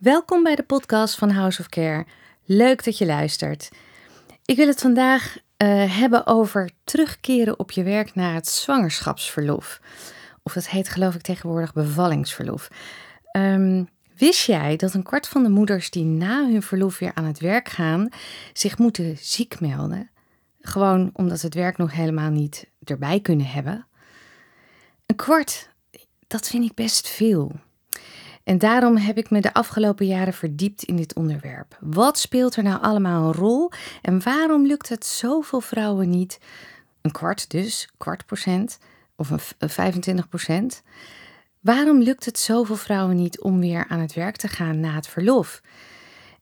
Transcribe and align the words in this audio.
Welkom 0.00 0.42
bij 0.42 0.54
de 0.54 0.62
podcast 0.62 1.14
van 1.14 1.30
House 1.30 1.60
of 1.60 1.68
Care. 1.68 2.06
Leuk 2.44 2.84
dat 2.84 2.98
je 2.98 3.06
luistert. 3.06 3.68
Ik 4.44 4.56
wil 4.56 4.66
het 4.66 4.80
vandaag 4.80 5.36
uh, 5.36 5.98
hebben 5.98 6.26
over 6.26 6.70
terugkeren 6.84 7.58
op 7.58 7.70
je 7.70 7.82
werk 7.82 8.14
na 8.14 8.34
het 8.34 8.48
zwangerschapsverlof. 8.48 9.80
Of 10.42 10.52
dat 10.52 10.68
heet 10.68 10.88
geloof 10.88 11.14
ik 11.14 11.20
tegenwoordig 11.20 11.72
bevallingsverlof. 11.72 12.68
Um, 13.36 13.88
wist 14.16 14.46
jij 14.46 14.76
dat 14.76 14.94
een 14.94 15.02
kwart 15.02 15.28
van 15.28 15.42
de 15.42 15.48
moeders 15.48 15.90
die 15.90 16.04
na 16.04 16.50
hun 16.50 16.62
verlof 16.62 16.98
weer 16.98 17.14
aan 17.14 17.24
het 17.24 17.40
werk 17.40 17.68
gaan, 17.68 18.08
zich 18.52 18.78
moeten 18.78 19.16
ziek 19.18 19.60
melden? 19.60 20.10
Gewoon 20.60 21.10
omdat 21.12 21.38
ze 21.38 21.46
het 21.46 21.54
werk 21.54 21.76
nog 21.76 21.92
helemaal 21.92 22.30
niet 22.30 22.66
erbij 22.84 23.20
kunnen 23.20 23.46
hebben. 23.46 23.86
Een 25.06 25.16
kwart, 25.16 25.70
dat 26.26 26.48
vind 26.48 26.64
ik 26.64 26.74
best 26.74 27.08
veel. 27.08 27.60
En 28.44 28.58
daarom 28.58 28.96
heb 28.96 29.18
ik 29.18 29.30
me 29.30 29.40
de 29.40 29.52
afgelopen 29.52 30.06
jaren 30.06 30.32
verdiept 30.32 30.82
in 30.82 30.96
dit 30.96 31.14
onderwerp. 31.14 31.78
Wat 31.80 32.18
speelt 32.18 32.56
er 32.56 32.62
nou 32.62 32.82
allemaal 32.82 33.26
een 33.26 33.34
rol 33.34 33.70
en 34.02 34.22
waarom 34.22 34.66
lukt 34.66 34.88
het 34.88 35.06
zoveel 35.06 35.60
vrouwen 35.60 36.10
niet, 36.10 36.38
een 37.00 37.12
kwart 37.12 37.50
dus, 37.50 37.88
kwart 37.96 38.26
procent 38.26 38.78
of 39.16 39.30
een 39.58 39.70
25 39.70 40.28
procent, 40.28 40.82
waarom 41.60 42.00
lukt 42.00 42.24
het 42.24 42.38
zoveel 42.38 42.76
vrouwen 42.76 43.16
niet 43.16 43.40
om 43.40 43.60
weer 43.60 43.86
aan 43.88 44.00
het 44.00 44.14
werk 44.14 44.36
te 44.36 44.48
gaan 44.48 44.80
na 44.80 44.94
het 44.94 45.08
verlof? 45.08 45.60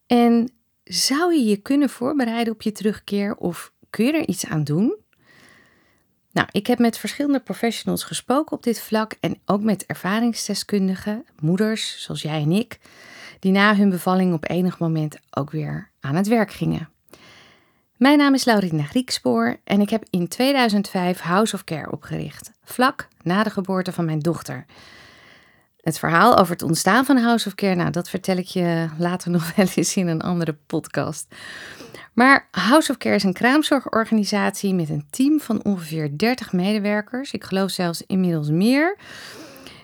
En 0.07 0.53
zou 0.85 1.35
je 1.35 1.45
je 1.45 1.57
kunnen 1.57 1.89
voorbereiden 1.89 2.53
op 2.53 2.63
je 2.63 2.73
terugkeer 2.73 3.37
of 3.37 3.73
kun 3.91 4.05
je 4.05 4.13
er 4.13 4.29
iets 4.29 4.47
aan 4.47 4.65
doen? 4.65 4.97
Nou, 6.39 6.51
ik 6.53 6.67
heb 6.67 6.79
met 6.79 6.99
verschillende 6.99 7.41
professionals 7.41 8.05
gesproken 8.05 8.57
op 8.57 8.63
dit 8.63 8.81
vlak 8.81 9.15
en 9.21 9.39
ook 9.47 9.63
met 9.63 9.87
ervaringsdeskundigen, 9.87 11.25
moeders 11.41 12.03
zoals 12.03 12.23
jij 12.23 12.43
en 12.43 12.53
ik, 12.53 12.79
die 13.41 13.53
na 13.53 13.77
hun 13.77 13.91
bevalling 13.91 14.35
op 14.35 14.51
enig 14.51 14.79
moment 14.79 15.17
ook 15.31 15.51
weer 15.51 15.91
aan 16.01 16.15
het 16.15 16.27
werk 16.27 16.53
gingen. 16.53 16.89
Mijn 17.97 18.19
naam 18.19 18.35
is 18.35 18.45
Laurina 18.45 18.83
Griekspoor 18.83 19.57
en 19.65 19.81
ik 19.81 19.91
heb 19.91 20.05
in 20.11 20.29
2005 20.29 21.21
House 21.21 21.55
of 21.55 21.65
Care 21.65 21.93
opgericht, 21.93 22.51
vlak 22.65 23.09
na 23.23 23.43
de 23.43 23.51
geboorte 23.51 23.93
van 23.93 24.05
mijn 24.05 24.19
dochter. 24.19 24.67
Het 25.89 25.99
verhaal 25.99 26.39
over 26.39 26.53
het 26.53 26.63
ontstaan 26.63 27.05
van 27.05 27.17
House 27.17 27.49
of 27.49 27.55
Care, 27.55 27.75
nou, 27.75 27.91
dat 27.91 28.09
vertel 28.09 28.37
ik 28.37 28.47
je 28.47 28.89
later 28.99 29.31
nog 29.37 29.55
wel 29.55 29.67
eens 29.75 29.97
in 29.97 30.07
een 30.07 30.21
andere 30.21 30.57
podcast. 30.67 31.35
Maar 32.13 32.49
House 32.51 32.91
of 32.91 32.97
Care 32.97 33.15
is 33.15 33.23
een 33.23 33.33
kraamzorgorganisatie 33.33 34.75
met 34.75 34.89
een 34.89 35.07
team 35.11 35.41
van 35.41 35.65
ongeveer 35.65 36.19
30 36.19 36.53
medewerkers. 36.53 37.33
Ik 37.33 37.45
geloof 37.45 37.71
zelfs 37.71 38.03
inmiddels 38.07 38.51
meer. 38.51 38.97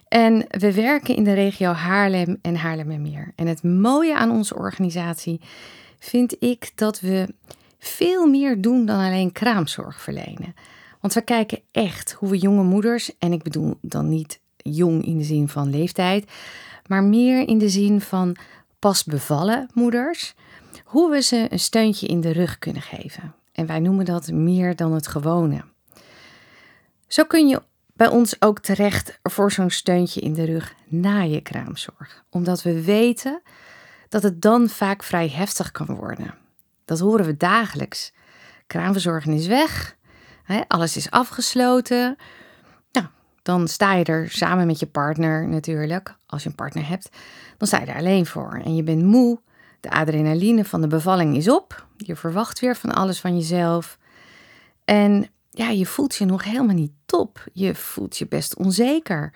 En 0.08 0.46
we 0.48 0.74
werken 0.74 1.16
in 1.16 1.24
de 1.24 1.32
regio 1.32 1.72
Haarlem 1.72 2.38
en 2.42 2.56
Haarlemmermeer. 2.56 3.32
En 3.36 3.46
het 3.46 3.62
mooie 3.62 4.16
aan 4.16 4.30
onze 4.30 4.56
organisatie 4.56 5.40
vind 5.98 6.36
ik 6.42 6.72
dat 6.74 7.00
we 7.00 7.34
veel 7.78 8.26
meer 8.26 8.60
doen 8.60 8.86
dan 8.86 8.98
alleen 8.98 9.32
kraamzorg 9.32 10.00
verlenen. 10.00 10.54
Want 11.00 11.14
we 11.14 11.22
kijken 11.22 11.60
echt 11.72 12.12
hoe 12.12 12.30
we 12.30 12.38
jonge 12.38 12.62
moeders, 12.62 13.18
en 13.18 13.32
ik 13.32 13.42
bedoel 13.42 13.78
dan 13.80 14.08
niet 14.08 14.42
jong 14.70 15.04
in 15.04 15.18
de 15.18 15.24
zin 15.24 15.48
van 15.48 15.70
leeftijd, 15.70 16.30
maar 16.86 17.02
meer 17.02 17.48
in 17.48 17.58
de 17.58 17.68
zin 17.68 18.00
van 18.00 18.36
pas 18.78 19.04
bevallen 19.04 19.68
moeders, 19.74 20.34
hoe 20.84 21.10
we 21.10 21.22
ze 21.22 21.46
een 21.50 21.60
steuntje 21.60 22.06
in 22.06 22.20
de 22.20 22.30
rug 22.30 22.58
kunnen 22.58 22.82
geven. 22.82 23.34
En 23.52 23.66
wij 23.66 23.78
noemen 23.78 24.04
dat 24.04 24.30
meer 24.30 24.76
dan 24.76 24.92
het 24.92 25.06
gewone. 25.06 25.64
Zo 27.06 27.24
kun 27.24 27.48
je 27.48 27.62
bij 27.92 28.08
ons 28.08 28.42
ook 28.42 28.58
terecht 28.58 29.18
voor 29.22 29.52
zo'n 29.52 29.70
steuntje 29.70 30.20
in 30.20 30.34
de 30.34 30.44
rug 30.44 30.74
na 30.86 31.20
je 31.20 31.40
kraamzorg, 31.40 32.24
omdat 32.30 32.62
we 32.62 32.82
weten 32.84 33.42
dat 34.08 34.22
het 34.22 34.42
dan 34.42 34.68
vaak 34.68 35.02
vrij 35.02 35.28
heftig 35.28 35.70
kan 35.70 35.86
worden. 35.86 36.34
Dat 36.84 36.98
horen 36.98 37.26
we 37.26 37.36
dagelijks. 37.36 38.12
Kraamverzorging 38.66 39.38
is 39.38 39.46
weg, 39.46 39.96
alles 40.68 40.96
is 40.96 41.10
afgesloten. 41.10 42.16
Dan 43.44 43.68
sta 43.68 43.94
je 43.94 44.04
er 44.04 44.30
samen 44.30 44.66
met 44.66 44.78
je 44.78 44.86
partner 44.86 45.48
natuurlijk, 45.48 46.16
als 46.26 46.42
je 46.42 46.48
een 46.48 46.54
partner 46.54 46.88
hebt, 46.88 47.08
dan 47.56 47.68
sta 47.68 47.80
je 47.80 47.86
er 47.86 47.96
alleen 47.96 48.26
voor 48.26 48.60
en 48.64 48.76
je 48.76 48.82
bent 48.82 49.02
moe 49.02 49.40
de 49.80 49.90
adrenaline 49.90 50.64
van 50.64 50.80
de 50.80 50.86
bevalling 50.86 51.36
is 51.36 51.48
op. 51.48 51.86
Je 51.96 52.16
verwacht 52.16 52.60
weer 52.60 52.76
van 52.76 52.92
alles 52.92 53.20
van 53.20 53.36
jezelf. 53.36 53.98
En 54.84 55.26
ja, 55.50 55.68
je 55.68 55.86
voelt 55.86 56.14
je 56.14 56.24
nog 56.24 56.44
helemaal 56.44 56.74
niet 56.74 56.92
top. 57.06 57.44
Je 57.52 57.74
voelt 57.74 58.16
je 58.18 58.26
best 58.26 58.56
onzeker. 58.56 59.32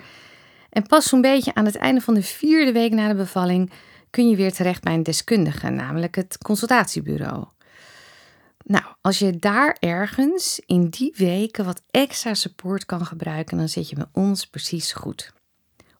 En 0.70 0.86
pas 0.86 1.08
zo'n 1.08 1.20
beetje 1.20 1.54
aan 1.54 1.64
het 1.64 1.76
einde 1.76 2.00
van 2.00 2.14
de 2.14 2.22
vierde 2.22 2.72
week 2.72 2.92
na 2.92 3.08
de 3.08 3.14
bevalling 3.14 3.72
kun 4.10 4.28
je 4.28 4.36
weer 4.36 4.52
terecht 4.52 4.82
bij 4.82 4.94
een 4.94 5.02
deskundige, 5.02 5.70
namelijk 5.70 6.14
het 6.14 6.38
consultatiebureau. 6.38 7.46
Nou, 8.68 8.84
als 9.00 9.18
je 9.18 9.36
daar 9.36 9.76
ergens 9.80 10.60
in 10.66 10.88
die 10.88 11.14
weken 11.16 11.64
wat 11.64 11.82
extra 11.90 12.34
support 12.34 12.86
kan 12.86 13.06
gebruiken, 13.06 13.58
dan 13.58 13.68
zit 13.68 13.88
je 13.88 13.96
met 13.96 14.08
ons 14.12 14.46
precies 14.46 14.92
goed. 14.92 15.32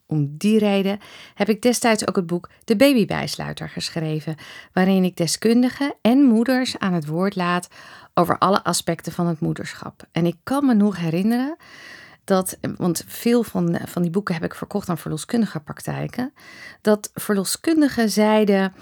Om 0.06 0.34
die 0.36 0.58
reden 0.58 0.98
heb 1.34 1.48
ik 1.48 1.62
destijds 1.62 2.08
ook 2.08 2.16
het 2.16 2.26
boek 2.26 2.50
De 2.64 2.76
Babybijsluiter 2.76 3.68
geschreven, 3.68 4.36
waarin 4.72 5.04
ik 5.04 5.16
deskundigen 5.16 5.94
en 6.00 6.18
moeders 6.18 6.78
aan 6.78 6.92
het 6.92 7.06
woord 7.06 7.36
laat 7.36 7.68
over 8.14 8.38
alle 8.38 8.64
aspecten 8.64 9.12
van 9.12 9.26
het 9.26 9.40
moederschap. 9.40 10.02
En 10.12 10.26
ik 10.26 10.36
kan 10.42 10.66
me 10.66 10.74
nog 10.74 10.96
herinneren 10.96 11.56
dat, 12.24 12.58
want 12.76 13.04
veel 13.06 13.42
van, 13.42 13.78
van 13.84 14.02
die 14.02 14.10
boeken 14.10 14.34
heb 14.34 14.44
ik 14.44 14.54
verkocht 14.54 14.88
aan 14.88 14.98
verloskundige 14.98 15.60
praktijken, 15.60 16.32
dat 16.80 17.10
verloskundigen 17.14 18.10
zeiden. 18.10 18.72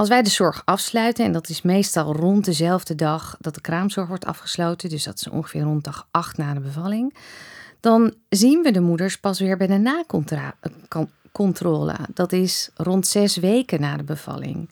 Als 0.00 0.08
wij 0.08 0.22
de 0.22 0.30
zorg 0.30 0.62
afsluiten, 0.64 1.24
en 1.24 1.32
dat 1.32 1.48
is 1.48 1.62
meestal 1.62 2.12
rond 2.12 2.44
dezelfde 2.44 2.94
dag 2.94 3.36
dat 3.40 3.54
de 3.54 3.60
kraamzorg 3.60 4.08
wordt 4.08 4.26
afgesloten, 4.26 4.88
dus 4.88 5.04
dat 5.04 5.16
is 5.16 5.28
ongeveer 5.28 5.62
rond 5.62 5.84
dag 5.84 6.06
8 6.10 6.36
na 6.36 6.54
de 6.54 6.60
bevalling, 6.60 7.14
dan 7.80 8.14
zien 8.28 8.62
we 8.62 8.70
de 8.70 8.80
moeders 8.80 9.18
pas 9.18 9.40
weer 9.40 9.56
bij 9.56 9.66
de 9.66 10.02
nakontrole. 10.88 11.94
Dat 12.14 12.32
is 12.32 12.70
rond 12.74 13.06
zes 13.06 13.36
weken 13.36 13.80
na 13.80 13.96
de 13.96 14.02
bevalling. 14.02 14.70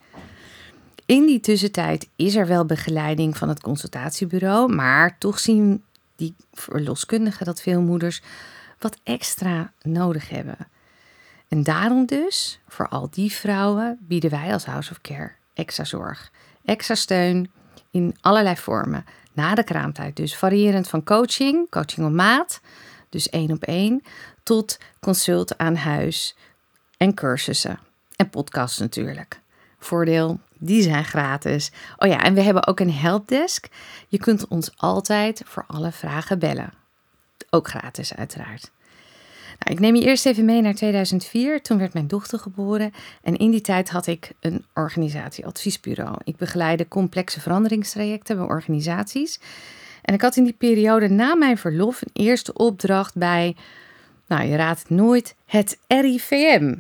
In 1.07 1.27
die 1.27 1.41
tussentijd 1.41 2.09
is 2.17 2.35
er 2.35 2.47
wel 2.47 2.65
begeleiding 2.65 3.37
van 3.37 3.49
het 3.49 3.61
consultatiebureau, 3.61 4.75
maar 4.75 5.19
toch 5.19 5.39
zien 5.39 5.83
die 6.17 6.35
verloskundigen 6.53 7.47
dat 7.47 7.61
veel 7.61 7.81
moeders 7.81 8.23
wat 8.79 8.97
extra 9.03 9.73
nodig 9.83 10.29
hebben. 10.29 10.57
En 11.49 11.63
daarom 11.63 12.07
dus, 12.07 12.61
voor 12.69 12.89
al 12.89 13.09
die 13.11 13.33
vrouwen, 13.33 13.99
bieden 14.01 14.31
wij 14.31 14.53
als 14.53 14.65
House 14.65 14.91
of 14.91 15.01
Care 15.01 15.33
extra 15.55 15.85
zorg, 15.85 16.31
extra 16.65 16.95
steun 16.95 17.51
in 17.91 18.17
allerlei 18.21 18.57
vormen. 18.57 19.05
Na 19.33 19.55
de 19.55 19.65
kraamtijd 19.65 20.17
dus, 20.17 20.37
variërend 20.37 20.89
van 20.89 21.05
coaching, 21.05 21.71
coaching 21.71 22.07
op 22.07 22.13
maat, 22.13 22.61
dus 23.09 23.29
één 23.29 23.51
op 23.51 23.63
één, 23.63 24.03
tot 24.43 24.79
consult 25.01 25.59
aan 25.59 25.77
huis 25.77 26.37
en 26.97 27.15
cursussen. 27.15 27.79
En 28.17 28.31
podcasts 28.31 28.79
natuurlijk. 28.79 29.41
Voordeel, 29.79 30.41
die 30.59 30.83
zijn 30.83 31.05
gratis. 31.05 31.71
Oh 31.97 32.09
ja, 32.09 32.23
en 32.23 32.35
we 32.35 32.43
hebben 32.43 32.67
ook 32.67 32.81
een 32.81 32.93
helpdesk. 32.93 33.69
Je 34.09 34.19
kunt 34.19 34.49
ons 34.49 34.71
altijd 34.77 35.43
voor 35.45 35.65
alle 35.67 35.93
vragen 35.93 36.39
bellen. 36.39 36.73
Ook 37.51 37.69
gratis 37.69 38.15
uiteraard. 38.15 38.71
Nou, 39.59 39.75
ik 39.75 39.81
neem 39.81 39.95
je 39.95 40.03
eerst 40.03 40.27
even 40.27 40.45
mee 40.45 40.61
naar 40.61 40.75
2004. 40.75 41.63
Toen 41.63 41.79
werd 41.79 41.93
mijn 41.93 42.07
dochter 42.07 42.39
geboren. 42.39 42.93
En 43.23 43.37
in 43.37 43.51
die 43.51 43.61
tijd 43.61 43.91
had 43.91 44.07
ik 44.07 44.33
een 44.41 44.65
organisatieadviesbureau. 44.75 46.17
Ik 46.25 46.37
begeleide 46.37 46.89
complexe 46.89 47.41
veranderingstrajecten 47.41 48.37
bij 48.37 48.47
organisaties. 48.47 49.41
En 50.03 50.15
ik 50.15 50.21
had 50.21 50.37
in 50.37 50.45
die 50.45 50.55
periode 50.59 51.09
na 51.09 51.35
mijn 51.35 51.59
verlof 51.59 52.03
een 52.03 52.25
eerste 52.25 52.53
opdracht 52.53 53.15
bij, 53.15 53.57
nou 54.27 54.49
je 54.49 54.57
raadt 54.57 54.81
het 54.81 54.91
nooit, 54.91 55.35
het 55.47 55.79
RIVM. 55.87 56.75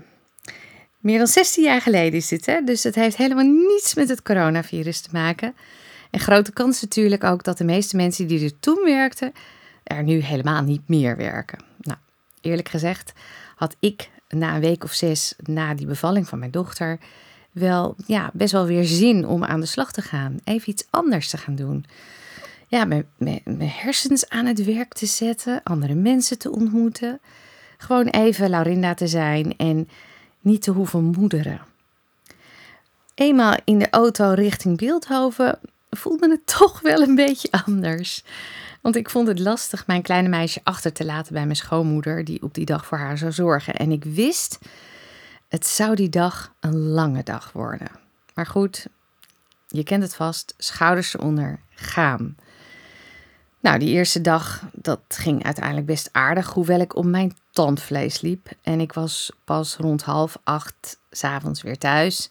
Meer 0.99 1.19
dan 1.19 1.27
16 1.27 1.65
jaar 1.65 1.81
geleden 1.81 2.19
is 2.19 2.29
dit, 2.29 2.47
hè? 2.47 2.63
dus 2.65 2.83
het 2.83 2.95
heeft 2.95 3.17
helemaal 3.17 3.45
niets 3.45 3.95
met 3.95 4.09
het 4.09 4.23
coronavirus 4.23 5.01
te 5.01 5.09
maken. 5.13 5.55
En 6.11 6.21
grote 6.21 6.53
kans 6.53 6.81
natuurlijk 6.81 7.25
ook 7.25 7.45
dat 7.45 7.59
de 7.59 7.65
meeste 7.65 7.97
mensen 7.97 8.27
die 8.27 8.45
er 8.45 8.61
toen 8.61 8.81
werkten, 8.85 9.33
er 9.85 10.03
nu 10.03 10.19
helemaal 10.19 10.63
niet 10.63 10.89
meer 10.89 11.17
werken. 11.17 11.59
Nou, 11.81 11.99
eerlijk 12.41 12.69
gezegd 12.69 13.13
had 13.57 13.77
ik 13.79 14.11
na 14.29 14.55
een 14.55 14.61
week 14.61 14.85
of 14.85 14.93
zes 14.93 15.35
na 15.43 15.75
die 15.75 15.87
bevalling 15.87 16.29
van 16.29 16.39
mijn 16.39 16.51
dochter 16.51 16.99
wel 17.53 17.95
ja, 18.07 18.31
best 18.33 18.53
wel 18.53 18.67
weer 18.67 18.85
zin 18.85 19.27
om 19.27 19.45
aan 19.45 19.61
de 19.61 19.67
slag 19.67 19.93
te 19.93 20.03
gaan. 20.03 20.37
Even 20.45 20.71
iets 20.71 20.87
anders 20.91 21.31
te 21.31 21.37
gaan 21.37 21.55
doen 21.55 21.85
ja, 22.69 22.85
mijn, 22.85 23.07
mijn, 23.17 23.41
mijn 23.45 23.71
hersens 23.71 24.29
aan 24.29 24.47
het 24.47 24.65
werk 24.65 24.95
te 24.95 25.07
zetten, 25.07 25.61
andere 25.63 25.95
mensen 25.95 26.39
te 26.39 26.51
ontmoeten. 26.51 27.21
Gewoon 27.79 28.07
even 28.07 28.51
Laurinda 28.51 28.95
te 28.95 29.07
zijn 29.07 29.57
en 29.57 29.89
niet 30.41 30.63
te 30.63 30.71
hoeven 30.71 31.05
moederen. 31.05 31.61
Eenmaal 33.15 33.57
in 33.65 33.79
de 33.79 33.91
auto 33.91 34.33
richting 34.33 34.79
Beeldhoven 34.79 35.59
voelde 35.91 36.31
het 36.31 36.47
toch 36.59 36.81
wel 36.81 37.03
een 37.03 37.15
beetje 37.15 37.49
anders. 37.67 38.25
Want 38.81 38.97
ik 38.97 39.11
vond 39.11 39.29
het 39.29 39.39
lastig 39.39 39.87
mijn 39.87 40.03
kleine 40.03 40.29
meisje 40.29 40.61
achter 40.63 40.93
te 40.93 41.05
laten 41.05 41.33
bij 41.33 41.45
mijn 41.45 41.57
schoonmoeder, 41.57 42.25
die 42.25 42.43
op 42.43 42.55
die 42.55 42.65
dag 42.65 42.87
voor 42.87 42.99
haar 42.99 43.19
zou 43.19 43.33
zorgen. 43.33 43.75
En 43.75 43.91
ik 43.91 44.05
wist 44.05 44.59
Het 45.49 45.67
zou 45.67 45.95
die 45.95 46.09
dag 46.09 46.53
een 46.61 46.79
lange 46.79 47.23
dag 47.23 47.53
worden. 47.53 47.89
Maar 48.35 48.47
goed, 48.47 48.87
je 49.67 49.85
kent 49.85 50.03
het 50.03 50.15
vast, 50.15 50.55
schouders 50.59 51.15
eronder, 51.15 51.61
gaan. 51.75 52.37
Nou, 53.61 53.79
die 53.79 53.89
eerste 53.89 54.21
dag, 54.21 54.63
dat 54.73 55.01
ging 55.09 55.45
uiteindelijk 55.45 55.87
best 55.87 56.09
aardig, 56.13 56.53
hoewel 56.53 56.81
ik 56.81 56.97
op 56.97 57.05
mijn 57.05 57.37
tandvlees 57.51 58.21
liep. 58.21 58.49
En 58.63 58.81
ik 58.81 58.93
was 58.93 59.33
pas 59.45 59.77
rond 59.77 60.03
half 60.03 60.39
acht 60.45 60.99
s'avonds 61.11 61.63
weer 61.63 61.79
thuis. 61.79 62.31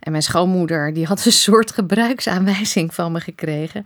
En 0.00 0.10
mijn 0.10 0.22
schoonmoeder, 0.22 0.92
die 0.92 1.06
had 1.06 1.24
een 1.24 1.32
soort 1.32 1.72
gebruiksaanwijzing 1.80 2.94
van 2.94 3.12
me 3.12 3.20
gekregen. 3.20 3.84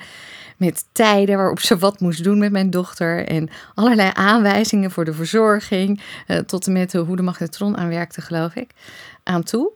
Met 0.59 0.85
tijden 0.93 1.37
waarop 1.37 1.61
ze 1.61 1.79
wat 1.79 2.01
moest 2.01 2.25
doen 2.25 2.39
met 2.39 2.53
mijn 2.53 2.71
dochter. 2.71 3.27
En 3.27 3.49
allerlei 3.75 4.11
aanwijzingen 4.15 4.91
voor 4.91 5.05
de 5.05 5.13
verzorging. 5.13 6.03
Uh, 6.27 6.39
tot 6.39 6.67
en 6.67 6.73
met 6.73 6.93
hoe 6.93 7.17
de 7.17 7.23
magnetron 7.23 7.77
aanwerkte, 7.77 8.21
geloof 8.21 8.55
ik. 8.55 8.71
Aan 9.23 9.43
toe. 9.43 9.73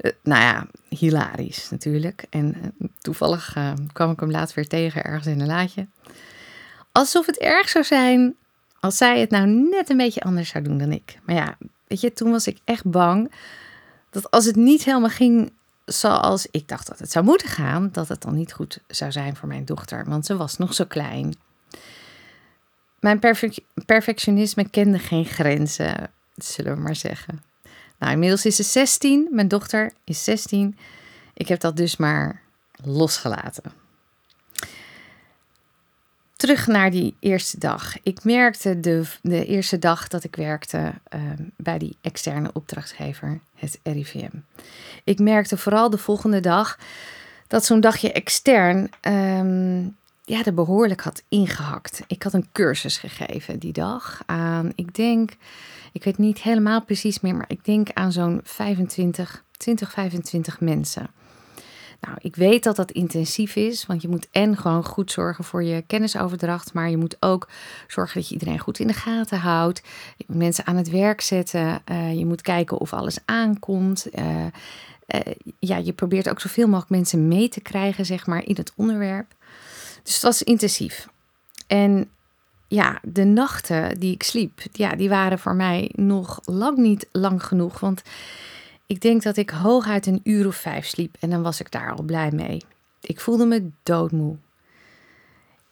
Uh, 0.00 0.12
nou 0.22 0.42
ja, 0.42 0.66
hilarisch 0.88 1.70
natuurlijk. 1.70 2.24
En 2.30 2.74
toevallig 3.00 3.56
kwam 3.92 4.10
ik 4.10 4.20
hem 4.20 4.30
later 4.30 4.54
weer 4.54 4.68
tegen 4.68 5.04
ergens 5.04 5.26
in 5.26 5.40
een 5.40 5.46
laadje. 5.46 5.86
Alsof 6.92 7.26
het 7.26 7.38
erg 7.38 7.68
zou 7.68 7.84
zijn 7.84 8.34
als 8.82 8.96
zij 8.96 9.20
het 9.20 9.30
nou 9.30 9.46
net 9.46 9.90
een 9.90 9.96
beetje 9.96 10.20
anders 10.20 10.48
zou 10.48 10.64
doen 10.64 10.78
dan 10.78 10.92
ik. 10.92 11.18
Maar 11.22 11.34
ja, 11.34 11.56
weet 11.86 12.00
je, 12.00 12.12
toen 12.12 12.30
was 12.30 12.46
ik 12.46 12.58
echt 12.64 12.90
bang 12.90 13.32
dat 14.10 14.30
als 14.30 14.44
het 14.44 14.56
niet 14.56 14.84
helemaal 14.84 15.08
ging 15.08 15.52
zoals 15.92 16.46
ik 16.50 16.68
dacht 16.68 16.86
dat 16.86 16.98
het 16.98 17.10
zou 17.10 17.24
moeten 17.24 17.48
gaan, 17.48 17.88
dat 17.92 18.08
het 18.08 18.22
dan 18.22 18.34
niet 18.34 18.52
goed 18.52 18.78
zou 18.86 19.12
zijn 19.12 19.36
voor 19.36 19.48
mijn 19.48 19.64
dochter, 19.64 20.04
want 20.04 20.26
ze 20.26 20.36
was 20.36 20.56
nog 20.56 20.74
zo 20.74 20.84
klein. 20.84 21.34
Mijn 23.00 23.18
perfectionisme 23.86 24.68
kende 24.68 24.98
geen 24.98 25.24
grenzen, 25.24 26.10
zullen 26.34 26.74
we 26.74 26.80
maar 26.80 26.96
zeggen. 26.96 27.42
Nou, 27.98 28.12
inmiddels 28.12 28.46
is 28.46 28.56
ze 28.56 28.62
16, 28.62 29.28
mijn 29.30 29.48
dochter 29.48 29.92
is 30.04 30.24
16. 30.24 30.78
Ik 31.34 31.48
heb 31.48 31.60
dat 31.60 31.76
dus 31.76 31.96
maar 31.96 32.42
losgelaten 32.84 33.81
terug 36.42 36.66
naar 36.66 36.90
die 36.90 37.14
eerste 37.18 37.58
dag. 37.58 37.96
Ik 38.02 38.24
merkte 38.24 38.80
de, 38.80 39.04
de 39.20 39.46
eerste 39.46 39.78
dag 39.78 40.08
dat 40.08 40.24
ik 40.24 40.36
werkte 40.36 40.92
ehm, 41.08 41.42
bij 41.56 41.78
die 41.78 41.96
externe 42.00 42.50
opdrachtgever, 42.52 43.40
het 43.54 43.80
RIVM. 43.82 44.30
Ik 45.04 45.18
merkte 45.18 45.56
vooral 45.56 45.90
de 45.90 45.98
volgende 45.98 46.40
dag 46.40 46.78
dat 47.46 47.64
zo'n 47.64 47.80
dagje 47.80 48.12
extern 48.12 48.90
um, 49.00 49.96
ja, 50.24 50.44
er 50.44 50.54
behoorlijk 50.54 51.00
had 51.00 51.22
ingehakt. 51.28 52.02
Ik 52.06 52.22
had 52.22 52.32
een 52.32 52.48
cursus 52.52 52.98
gegeven 52.98 53.58
die 53.58 53.72
dag 53.72 54.22
aan, 54.26 54.72
ik 54.74 54.94
denk, 54.94 55.30
ik 55.92 56.04
weet 56.04 56.18
niet 56.18 56.40
helemaal 56.40 56.84
precies 56.84 57.20
meer, 57.20 57.34
maar 57.34 57.48
ik 57.48 57.64
denk 57.64 57.88
aan 57.92 58.12
zo'n 58.12 58.40
25, 58.44 59.44
20, 59.56 59.92
25 59.92 60.60
mensen. 60.60 61.10
Nou, 62.06 62.18
ik 62.20 62.36
weet 62.36 62.64
dat 62.64 62.76
dat 62.76 62.90
intensief 62.90 63.56
is, 63.56 63.86
want 63.86 64.02
je 64.02 64.08
moet 64.08 64.28
en 64.30 64.56
gewoon 64.56 64.84
goed 64.84 65.12
zorgen 65.12 65.44
voor 65.44 65.62
je 65.62 65.82
kennisoverdracht, 65.86 66.72
maar 66.72 66.90
je 66.90 66.96
moet 66.96 67.16
ook 67.20 67.48
zorgen 67.88 68.14
dat 68.20 68.28
je 68.28 68.34
iedereen 68.34 68.58
goed 68.58 68.78
in 68.78 68.86
de 68.86 68.92
gaten 68.92 69.38
houdt. 69.38 69.82
Je 70.16 70.24
moet 70.26 70.36
mensen 70.36 70.66
aan 70.66 70.76
het 70.76 70.90
werk 70.90 71.20
zetten. 71.20 71.82
Uh, 71.90 72.14
je 72.18 72.26
moet 72.26 72.42
kijken 72.42 72.78
of 72.78 72.92
alles 72.92 73.18
aankomt. 73.24 74.06
Uh, 74.14 74.44
uh, 75.06 75.20
ja, 75.58 75.76
je 75.76 75.92
probeert 75.92 76.28
ook 76.28 76.40
zoveel 76.40 76.66
mogelijk 76.66 76.90
mensen 76.90 77.28
mee 77.28 77.48
te 77.48 77.60
krijgen, 77.60 78.06
zeg 78.06 78.26
maar, 78.26 78.44
in 78.44 78.56
het 78.56 78.72
onderwerp. 78.76 79.34
Dus 80.02 80.14
het 80.14 80.22
was 80.22 80.42
intensief. 80.42 81.08
En 81.66 82.10
ja, 82.68 82.98
de 83.02 83.24
nachten 83.24 84.00
die 84.00 84.14
ik 84.14 84.22
sliep, 84.22 84.60
ja, 84.72 84.94
die 84.94 85.08
waren 85.08 85.38
voor 85.38 85.54
mij 85.54 85.90
nog 85.94 86.40
lang 86.44 86.76
niet 86.76 87.08
lang 87.12 87.44
genoeg, 87.44 87.80
want 87.80 88.02
ik 88.86 89.00
denk 89.00 89.22
dat 89.22 89.36
ik 89.36 89.50
hooguit 89.50 90.06
een 90.06 90.20
uur 90.24 90.46
of 90.46 90.56
vijf 90.56 90.86
sliep 90.86 91.16
en 91.20 91.30
dan 91.30 91.42
was 91.42 91.60
ik 91.60 91.70
daar 91.70 91.92
al 91.92 92.02
blij 92.02 92.30
mee. 92.30 92.62
Ik 93.00 93.20
voelde 93.20 93.46
me 93.46 93.70
doodmoe. 93.82 94.36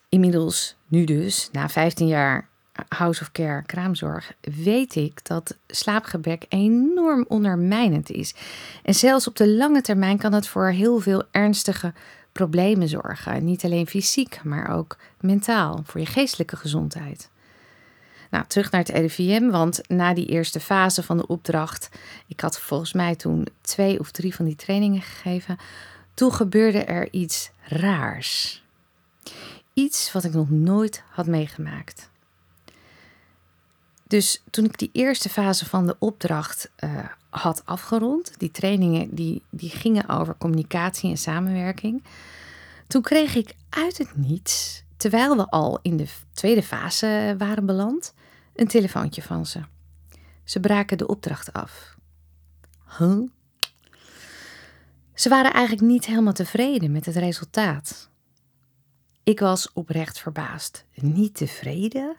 Inmiddels, 0.08 0.76
nu 0.86 1.04
dus, 1.04 1.48
na 1.52 1.68
15 1.68 2.06
jaar 2.06 2.48
House 2.88 3.22
of 3.22 3.32
Care 3.32 3.62
kraamzorg, 3.62 4.32
weet 4.40 4.94
ik 4.94 5.26
dat 5.26 5.56
slaapgebrek 5.66 6.44
enorm 6.48 7.24
ondermijnend 7.28 8.10
is. 8.10 8.34
En 8.82 8.94
zelfs 8.94 9.28
op 9.28 9.36
de 9.36 9.48
lange 9.48 9.80
termijn 9.80 10.18
kan 10.18 10.32
het 10.32 10.48
voor 10.48 10.68
heel 10.68 10.98
veel 10.98 11.24
ernstige 11.30 11.92
problemen 12.32 12.88
zorgen. 12.88 13.44
Niet 13.44 13.64
alleen 13.64 13.86
fysiek, 13.86 14.44
maar 14.44 14.76
ook 14.76 14.96
mentaal, 15.20 15.80
voor 15.84 16.00
je 16.00 16.06
geestelijke 16.06 16.56
gezondheid. 16.56 17.30
Nou, 18.30 18.44
terug 18.46 18.70
naar 18.70 18.80
het 18.80 18.90
RIVM, 18.90 19.50
want 19.50 19.88
na 19.88 20.14
die 20.14 20.26
eerste 20.26 20.60
fase 20.60 21.02
van 21.02 21.16
de 21.16 21.26
opdracht, 21.26 21.88
ik 22.26 22.40
had 22.40 22.60
volgens 22.60 22.92
mij 22.92 23.16
toen 23.16 23.46
twee 23.60 24.00
of 24.00 24.10
drie 24.10 24.34
van 24.34 24.44
die 24.44 24.56
trainingen 24.56 25.02
gegeven, 25.02 25.58
toen 26.14 26.32
gebeurde 26.32 26.84
er 26.84 27.12
iets 27.12 27.50
raars. 27.62 28.62
Iets 29.72 30.12
wat 30.12 30.24
ik 30.24 30.32
nog 30.32 30.50
nooit 30.50 31.02
had 31.10 31.26
meegemaakt. 31.26 32.10
Dus 34.06 34.42
toen 34.50 34.64
ik 34.64 34.78
die 34.78 34.90
eerste 34.92 35.28
fase 35.28 35.66
van 35.66 35.86
de 35.86 35.96
opdracht 35.98 36.70
uh, 36.84 36.90
had 37.28 37.62
afgerond, 37.64 38.34
die 38.38 38.50
trainingen 38.50 39.14
die, 39.14 39.42
die 39.50 39.70
gingen 39.70 40.08
over 40.08 40.36
communicatie 40.38 41.10
en 41.10 41.18
samenwerking, 41.18 42.02
toen 42.86 43.02
kreeg 43.02 43.34
ik 43.34 43.54
uit 43.68 43.98
het 43.98 44.16
niets, 44.16 44.82
terwijl 44.96 45.36
we 45.36 45.50
al 45.50 45.78
in 45.82 45.96
de 45.96 46.06
tweede 46.32 46.62
fase 46.62 47.34
waren 47.38 47.66
beland, 47.66 48.14
een 48.54 48.68
telefoontje 48.68 49.22
van 49.22 49.46
ze. 49.46 49.60
Ze 50.44 50.60
braken 50.60 50.98
de 50.98 51.06
opdracht 51.06 51.52
af. 51.52 51.96
Huh? 52.98 53.28
Ze 55.14 55.28
waren 55.28 55.52
eigenlijk 55.52 55.86
niet 55.86 56.06
helemaal 56.06 56.32
tevreden 56.32 56.92
met 56.92 57.06
het 57.06 57.16
resultaat. 57.16 58.10
Ik 59.22 59.40
was 59.40 59.72
oprecht 59.72 60.18
verbaasd. 60.18 60.84
Niet 60.94 61.34
tevreden? 61.34 62.16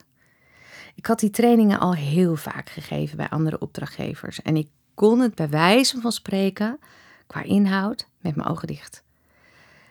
Ik 0.96 1.06
had 1.06 1.20
die 1.20 1.30
trainingen 1.30 1.80
al 1.80 1.96
heel 1.96 2.36
vaak 2.36 2.70
gegeven 2.70 3.18
bij 3.18 3.30
andere 3.30 3.60
opdrachtgevers 3.60 4.42
en 4.42 4.56
ik 4.56 4.70
kon 4.94 5.20
het 5.20 5.36
bij 5.36 5.50
wijze 5.50 6.02
van 6.02 6.12
spreken, 6.12 6.80
qua 7.28 7.44
inhoud, 7.44 8.08
met 8.20 8.36
mijn 8.36 8.48
ogen 8.48 8.68
dicht. 8.68 9.04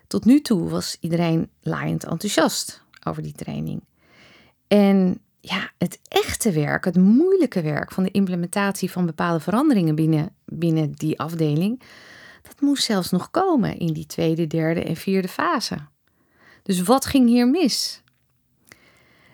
Tot 0.07 0.25
nu 0.25 0.41
toe 0.41 0.69
was 0.69 0.97
iedereen 1.01 1.51
laaiend 1.61 2.05
enthousiast 2.05 2.85
over 3.07 3.23
die 3.23 3.33
training. 3.33 3.85
En 4.67 5.21
ja, 5.41 5.71
het 5.79 6.01
echte 6.09 6.53
werk, 6.53 6.85
het 6.85 6.97
moeilijke 6.97 7.63
werk 7.63 7.93
van 7.93 8.03
de 8.03 8.11
implementatie 8.11 8.91
van 8.91 9.07
bepaalde 9.07 9.41
veranderingen 9.41 9.95
binnen, 9.95 10.35
binnen 10.45 10.93
die 10.93 11.19
afdeling, 11.19 11.83
dat 12.43 12.61
moest 12.61 12.85
zelfs 12.85 13.11
nog 13.11 13.31
komen 13.31 13.79
in 13.79 13.93
die 13.93 14.07
tweede, 14.07 14.47
derde 14.47 14.83
en 14.83 14.97
vierde 14.97 15.29
fase. 15.29 15.77
Dus 16.63 16.83
wat 16.83 17.05
ging 17.07 17.29
hier 17.29 17.49
mis? 17.49 18.03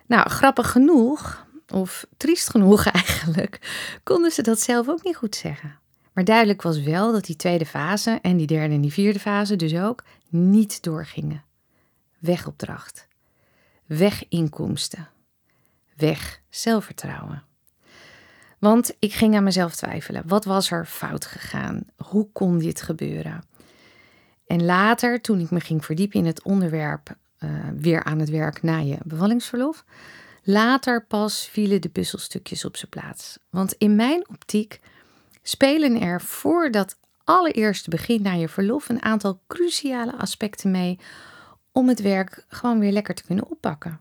Nou, 0.07 0.31
grappig 0.31 0.71
genoeg, 0.71 1.47
of 1.69 2.07
triest 2.17 2.51
genoeg 2.51 2.87
eigenlijk, 3.03 3.59
konden 4.03 4.31
ze 4.31 4.43
dat 4.43 4.61
zelf 4.61 4.89
ook 4.89 5.05
niet 5.05 5.17
goed 5.17 5.37
zeggen. 5.37 5.79
Maar 6.13 6.25
duidelijk 6.25 6.63
was 6.63 6.81
wel 6.81 7.13
dat 7.13 7.25
die 7.25 7.37
tweede 7.37 7.67
fase 7.67 8.19
en 8.23 8.37
die 8.37 8.47
derde 8.47 8.75
en 8.75 8.81
die 8.81 8.93
vierde 8.93 9.21
fase 9.21 9.57
dus 9.57 9.77
ook 9.79 10.05
niet 10.29 10.83
doorgingen. 10.83 11.45
Wegopdracht, 12.19 13.07
weginkomsten 13.87 15.09
weg 15.97 16.41
zelfvertrouwen. 16.49 17.43
Want 18.59 18.97
ik 18.99 19.13
ging 19.13 19.37
aan 19.37 19.45
mezelf 19.45 19.75
twijfelen. 19.75 20.23
Wat 20.27 20.45
was 20.45 20.71
er 20.71 20.87
fout 20.87 21.25
gegaan? 21.25 21.85
Hoe 21.97 22.29
kon 22.33 22.59
dit 22.59 22.81
gebeuren? 22.81 23.45
En 24.47 24.65
later, 24.65 25.21
toen 25.21 25.41
ik 25.41 25.51
me 25.51 25.61
ging 25.61 25.85
verdiepen 25.85 26.21
in 26.21 26.27
het 26.27 26.43
onderwerp 26.43 27.17
uh, 27.39 27.51
weer 27.77 28.05
aan 28.05 28.19
het 28.19 28.31
werk 28.31 28.63
na 28.63 28.79
je 28.79 28.99
bevallingsverlof, 29.05 29.85
later 30.43 31.05
pas 31.07 31.49
vielen 31.49 31.81
de 31.81 31.89
puzzelstukjes 31.89 32.65
op 32.65 32.77
zijn 32.77 32.91
plaats. 32.91 33.39
Want 33.51 33.73
in 33.73 33.97
mijn 33.97 34.29
optiek 34.29 34.81
spelen 35.43 36.01
er 36.01 36.21
voor 36.21 36.71
dat 36.71 36.99
allereerste 37.25 37.91
begin 37.91 38.23
na 38.23 38.33
je 38.33 38.49
verlof 38.49 38.89
een 38.89 39.03
aantal 39.03 39.41
cruciale 39.47 40.17
aspecten 40.17 40.71
mee 40.71 40.99
om 41.73 41.89
het 41.89 42.01
werk 42.01 42.45
gewoon 42.49 42.79
weer 42.79 42.93
lekker 42.93 43.15
te 43.15 43.25
kunnen 43.25 43.51
oppakken. 43.51 44.01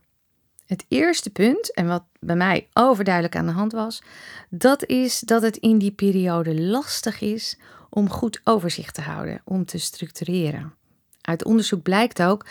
Het 0.66 0.86
eerste 0.88 1.30
punt, 1.30 1.74
en 1.74 1.88
wat 1.88 2.04
bij 2.20 2.36
mij 2.36 2.68
overduidelijk 2.74 3.36
aan 3.36 3.46
de 3.46 3.52
hand 3.52 3.72
was, 3.72 4.02
dat 4.50 4.86
is 4.86 5.20
dat 5.20 5.42
het 5.42 5.58
in 5.58 5.78
die 5.78 5.92
periode 5.92 6.62
lastig 6.62 7.22
is 7.22 7.58
om 7.90 8.10
goed 8.10 8.42
overzicht 8.44 8.96
te 8.96 9.02
houden, 9.02 9.42
om 9.44 9.66
te 9.66 9.78
structureren. 9.78 10.74
Uit 11.22 11.46
onderzoek 11.46 11.84
blijkt 11.84 12.22
ook 12.22 12.46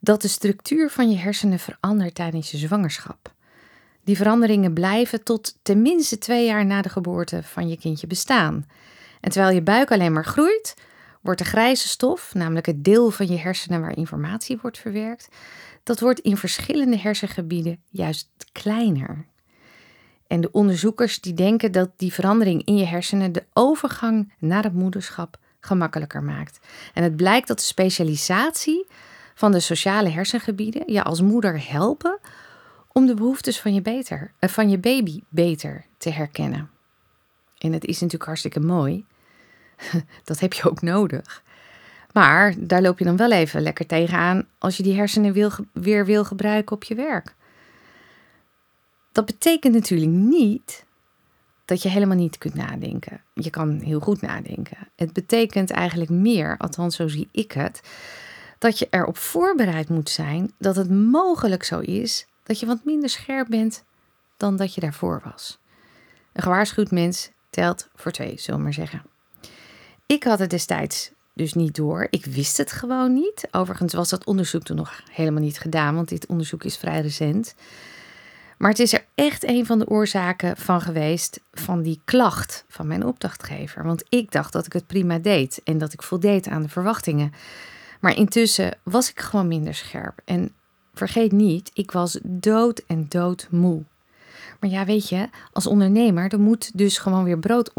dat 0.00 0.22
de 0.22 0.28
structuur 0.28 0.90
van 0.90 1.10
je 1.10 1.16
hersenen 1.16 1.58
verandert 1.58 2.14
tijdens 2.14 2.50
je 2.50 2.56
zwangerschap. 2.56 3.32
Die 4.04 4.16
veranderingen 4.16 4.72
blijven 4.72 5.24
tot 5.24 5.58
tenminste 5.62 6.18
twee 6.18 6.46
jaar 6.46 6.66
na 6.66 6.82
de 6.82 6.88
geboorte 6.88 7.42
van 7.42 7.68
je 7.68 7.78
kindje 7.78 8.06
bestaan. 8.06 8.66
En 9.20 9.30
terwijl 9.30 9.54
je 9.54 9.62
buik 9.62 9.90
alleen 9.90 10.12
maar 10.12 10.24
groeit, 10.24 10.74
wordt 11.20 11.38
de 11.38 11.46
grijze 11.46 11.88
stof, 11.88 12.34
namelijk 12.34 12.66
het 12.66 12.84
deel 12.84 13.10
van 13.10 13.26
je 13.26 13.38
hersenen 13.38 13.80
waar 13.80 13.96
informatie 13.96 14.58
wordt 14.62 14.78
verwerkt, 14.78 15.28
dat 15.82 16.00
wordt 16.00 16.20
in 16.20 16.36
verschillende 16.36 16.98
hersengebieden 16.98 17.82
juist 17.88 18.28
kleiner. 18.52 19.26
En 20.26 20.40
de 20.40 20.52
onderzoekers 20.52 21.20
die 21.20 21.34
denken 21.34 21.72
dat 21.72 21.90
die 21.96 22.12
verandering 22.12 22.64
in 22.64 22.76
je 22.76 22.84
hersenen 22.84 23.32
de 23.32 23.44
overgang 23.52 24.32
naar 24.38 24.62
het 24.62 24.74
moederschap 24.74 25.38
gemakkelijker 25.60 26.22
maakt. 26.22 26.60
En 26.94 27.02
het 27.02 27.16
blijkt 27.16 27.48
dat 27.48 27.58
de 27.58 27.64
specialisatie 27.64 28.86
van 29.34 29.52
de 29.52 29.60
sociale 29.60 30.08
hersengebieden 30.08 30.92
je 30.92 31.02
als 31.02 31.20
moeder 31.20 31.70
helpen 31.70 32.18
om 32.92 33.06
de 33.06 33.14
behoeftes 33.14 33.60
van 33.60 33.74
je, 33.74 33.82
beter, 33.82 34.32
eh, 34.38 34.48
van 34.48 34.70
je 34.70 34.78
baby 34.78 35.20
beter 35.28 35.84
te 35.98 36.10
herkennen. 36.10 36.70
En 37.58 37.72
het 37.72 37.84
is 37.84 37.94
natuurlijk 37.94 38.24
hartstikke 38.24 38.60
mooi. 38.60 39.04
dat 40.24 40.40
heb 40.40 40.52
je 40.52 40.70
ook 40.70 40.82
nodig. 40.82 41.42
Maar 42.12 42.54
daar 42.58 42.82
loop 42.82 42.98
je 42.98 43.04
dan 43.04 43.16
wel 43.16 43.32
even 43.32 43.62
lekker 43.62 43.86
tegenaan 43.86 44.46
als 44.58 44.76
je 44.76 44.82
die 44.82 44.96
hersenen 44.96 45.32
wil, 45.32 45.50
weer 45.72 46.04
wil 46.04 46.24
gebruiken 46.24 46.76
op 46.76 46.84
je 46.84 46.94
werk. 46.94 47.34
Dat 49.12 49.26
betekent 49.26 49.74
natuurlijk 49.74 50.10
niet 50.10 50.84
dat 51.64 51.82
je 51.82 51.88
helemaal 51.88 52.16
niet 52.16 52.38
kunt 52.38 52.54
nadenken. 52.54 53.22
Je 53.34 53.50
kan 53.50 53.80
heel 53.80 54.00
goed 54.00 54.20
nadenken. 54.20 54.76
Het 54.96 55.12
betekent 55.12 55.70
eigenlijk 55.70 56.10
meer, 56.10 56.56
althans 56.58 56.96
zo 56.96 57.08
zie 57.08 57.28
ik 57.32 57.52
het, 57.52 57.80
dat 58.58 58.78
je 58.78 58.86
erop 58.90 59.16
voorbereid 59.16 59.88
moet 59.88 60.10
zijn 60.10 60.52
dat 60.58 60.76
het 60.76 60.90
mogelijk 60.90 61.62
zo 61.62 61.78
is 61.78 62.26
dat 62.42 62.60
je 62.60 62.66
wat 62.66 62.84
minder 62.84 63.08
scherp 63.08 63.48
bent 63.48 63.84
dan 64.36 64.56
dat 64.56 64.74
je 64.74 64.80
daarvoor 64.80 65.22
was. 65.24 65.58
Een 66.32 66.42
gewaarschuwd 66.42 66.90
mens 66.90 67.30
telt 67.50 67.88
voor 67.94 68.12
twee, 68.12 68.38
zullen 68.38 68.58
we 68.58 68.64
maar 68.64 68.74
zeggen. 68.74 69.02
Ik 70.06 70.24
had 70.24 70.38
het 70.38 70.50
destijds 70.50 71.12
dus 71.40 71.54
niet 71.54 71.74
door. 71.74 72.06
Ik 72.10 72.24
wist 72.24 72.56
het 72.56 72.72
gewoon 72.72 73.12
niet. 73.12 73.48
Overigens 73.50 73.94
was 73.94 74.08
dat 74.08 74.24
onderzoek 74.24 74.62
toen 74.62 74.76
nog 74.76 75.02
helemaal 75.10 75.42
niet 75.42 75.58
gedaan, 75.58 75.94
want 75.94 76.08
dit 76.08 76.26
onderzoek 76.26 76.64
is 76.64 76.76
vrij 76.76 77.00
recent. 77.00 77.54
Maar 78.58 78.70
het 78.70 78.78
is 78.78 78.92
er 78.92 79.04
echt 79.14 79.48
een 79.48 79.66
van 79.66 79.78
de 79.78 79.88
oorzaken 79.88 80.56
van 80.56 80.80
geweest 80.80 81.40
van 81.52 81.82
die 81.82 82.00
klacht 82.04 82.64
van 82.68 82.86
mijn 82.86 83.06
opdrachtgever. 83.06 83.84
Want 83.84 84.04
ik 84.08 84.30
dacht 84.30 84.52
dat 84.52 84.66
ik 84.66 84.72
het 84.72 84.86
prima 84.86 85.18
deed 85.18 85.60
en 85.64 85.78
dat 85.78 85.92
ik 85.92 86.02
voldeed 86.02 86.48
aan 86.48 86.62
de 86.62 86.68
verwachtingen. 86.68 87.32
Maar 88.00 88.16
intussen 88.16 88.78
was 88.82 89.10
ik 89.10 89.20
gewoon 89.20 89.48
minder 89.48 89.74
scherp. 89.74 90.20
En 90.24 90.52
vergeet 90.94 91.32
niet, 91.32 91.70
ik 91.74 91.90
was 91.90 92.18
dood 92.22 92.82
en 92.86 93.06
dood 93.08 93.46
moe. 93.50 93.82
Maar 94.60 94.70
ja, 94.70 94.84
weet 94.84 95.08
je, 95.08 95.28
als 95.52 95.66
ondernemer, 95.66 96.32
er 96.32 96.40
moet 96.40 96.78
dus 96.78 96.98
gewoon 96.98 97.24
weer 97.24 97.38
brood 97.38 97.72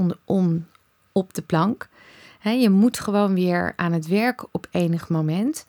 op 1.12 1.34
de 1.34 1.41
plank. 1.41 1.89
Je 2.50 2.69
moet 2.69 3.00
gewoon 3.00 3.33
weer 3.33 3.74
aan 3.75 3.91
het 3.91 4.07
werk 4.07 4.45
op 4.51 4.67
enig 4.71 5.10
moment. 5.10 5.65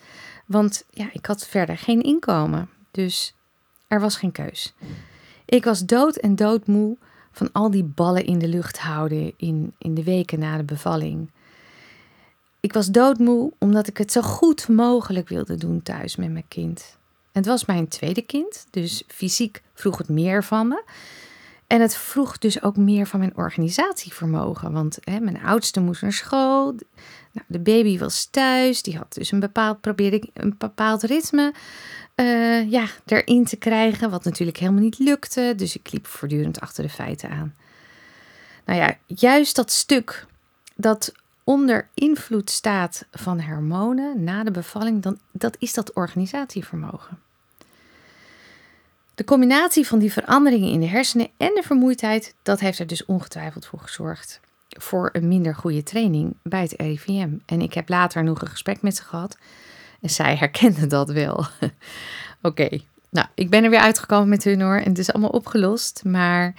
Want 0.47 0.85
ja, 0.91 1.09
ik 1.13 1.27
had 1.27 1.47
verder 1.47 1.79
geen 1.79 2.01
inkomen. 2.01 2.69
Dus 2.91 3.35
er 3.87 4.01
was 4.01 4.17
geen 4.17 4.33
keus. 4.33 4.75
Ik 5.45 5.65
was 5.65 5.85
dood 5.85 6.17
en 6.17 6.37
doodmoe 6.37 6.97
van 7.33 7.53
al 7.53 7.71
die 7.71 7.85
ballen 7.85 8.25
in 8.25 8.39
de 8.39 8.49
lucht 8.49 8.79
houden 8.79 9.33
in, 9.37 9.75
in 9.79 9.95
de 9.95 10.05
weken 10.05 10.39
na 10.39 10.57
de 10.57 10.65
bevalling. 10.65 11.31
Ik 12.61 12.73
was 12.73 12.87
doodmoe 12.87 13.53
omdat 13.59 13.89
ik 13.89 13.97
het 13.99 14.13
zo 14.13 14.23
goed 14.23 14.69
mogelijk 14.69 15.29
wilde 15.29 15.55
doen 15.57 15.83
thuis 15.83 16.17
met 16.17 16.31
mijn 16.31 16.49
kind. 16.49 16.97
Het 17.33 17.47
was 17.47 17.65
mijn 17.65 17.89
tweede 17.89 18.23
kind, 18.23 18.67
dus 18.71 19.03
fysiek 19.07 19.63
vroeg 19.75 19.99
het 19.99 20.09
meer 20.09 20.45
van 20.45 20.69
me. 20.69 20.83
En 21.73 21.81
het 21.81 21.97
vroeg 21.97 22.39
dus 22.39 22.63
ook 22.63 22.77
meer 22.77 23.07
van 23.07 23.19
mijn 23.19 23.37
organisatievermogen. 23.37 24.73
Want 24.73 24.99
hè, 25.01 25.21
mijn 25.21 25.43
oudste 25.43 25.81
moest 25.81 26.03
naar 26.03 26.13
school. 26.13 26.65
Nou, 27.33 27.47
de 27.47 27.59
baby 27.59 27.99
was 27.99 28.25
thuis. 28.25 28.83
Die 28.83 28.97
had 28.97 29.15
dus 29.15 29.33
een 29.33 29.41
bepaald, 29.41 29.81
probeerde 29.81 30.17
ik 30.17 30.31
een 30.35 30.55
bepaald 30.59 31.03
ritme 31.03 31.53
uh, 32.17 32.71
ja, 32.71 32.87
erin 33.07 33.45
te 33.45 33.57
krijgen. 33.57 34.11
Wat 34.11 34.25
natuurlijk 34.25 34.59
helemaal 34.59 34.83
niet 34.83 34.99
lukte. 34.99 35.53
Dus 35.57 35.77
ik 35.77 35.93
liep 35.93 36.07
voortdurend 36.07 36.61
achter 36.61 36.83
de 36.83 36.91
feiten 36.91 37.31
aan. 37.31 37.55
Nou 38.65 38.79
ja, 38.79 38.97
juist 39.07 39.57
dat 39.57 39.71
stuk 39.71 40.27
dat 40.75 41.13
onder 41.45 41.89
invloed 41.95 42.51
staat 42.51 43.07
van 43.11 43.43
hormonen 43.43 44.25
na 44.25 44.45
de 44.45 44.51
bevalling, 44.51 45.03
dan, 45.03 45.19
dat 45.31 45.57
is 45.59 45.75
dat 45.75 45.93
organisatievermogen. 45.93 47.19
De 49.15 49.25
combinatie 49.25 49.87
van 49.87 49.99
die 49.99 50.13
veranderingen 50.13 50.73
in 50.73 50.81
de 50.81 50.87
hersenen 50.87 51.29
en 51.37 51.55
de 51.55 51.63
vermoeidheid, 51.63 52.35
dat 52.43 52.61
heeft 52.61 52.79
er 52.79 52.87
dus 52.87 53.05
ongetwijfeld 53.05 53.67
voor 53.67 53.79
gezorgd 53.79 54.41
voor 54.79 55.11
een 55.13 55.29
minder 55.29 55.55
goede 55.55 55.83
training 55.83 56.37
bij 56.43 56.63
het 56.63 56.75
RIVM. 56.77 57.31
En 57.47 57.61
ik 57.61 57.75
heb 57.75 57.89
later 57.89 58.25
nog 58.25 58.41
een 58.41 58.49
gesprek 58.49 58.83
met 58.83 58.97
ze 58.97 59.03
gehad 59.03 59.39
en 60.01 60.11
zij 60.11 60.37
herkende 60.37 60.87
dat 60.87 61.11
wel. 61.11 61.47
Oké, 62.43 62.69
nou, 63.11 63.27
ik 63.35 63.51
ben 63.51 63.65
er 63.65 63.71
weer 63.71 63.81
uitgekomen 63.81 64.29
met 64.29 64.45
hun 64.45 64.61
hoor 64.61 64.77
en 64.77 64.89
het 64.89 64.99
is 64.99 65.13
allemaal 65.13 65.31
opgelost. 65.31 66.03
Maar 66.05 66.55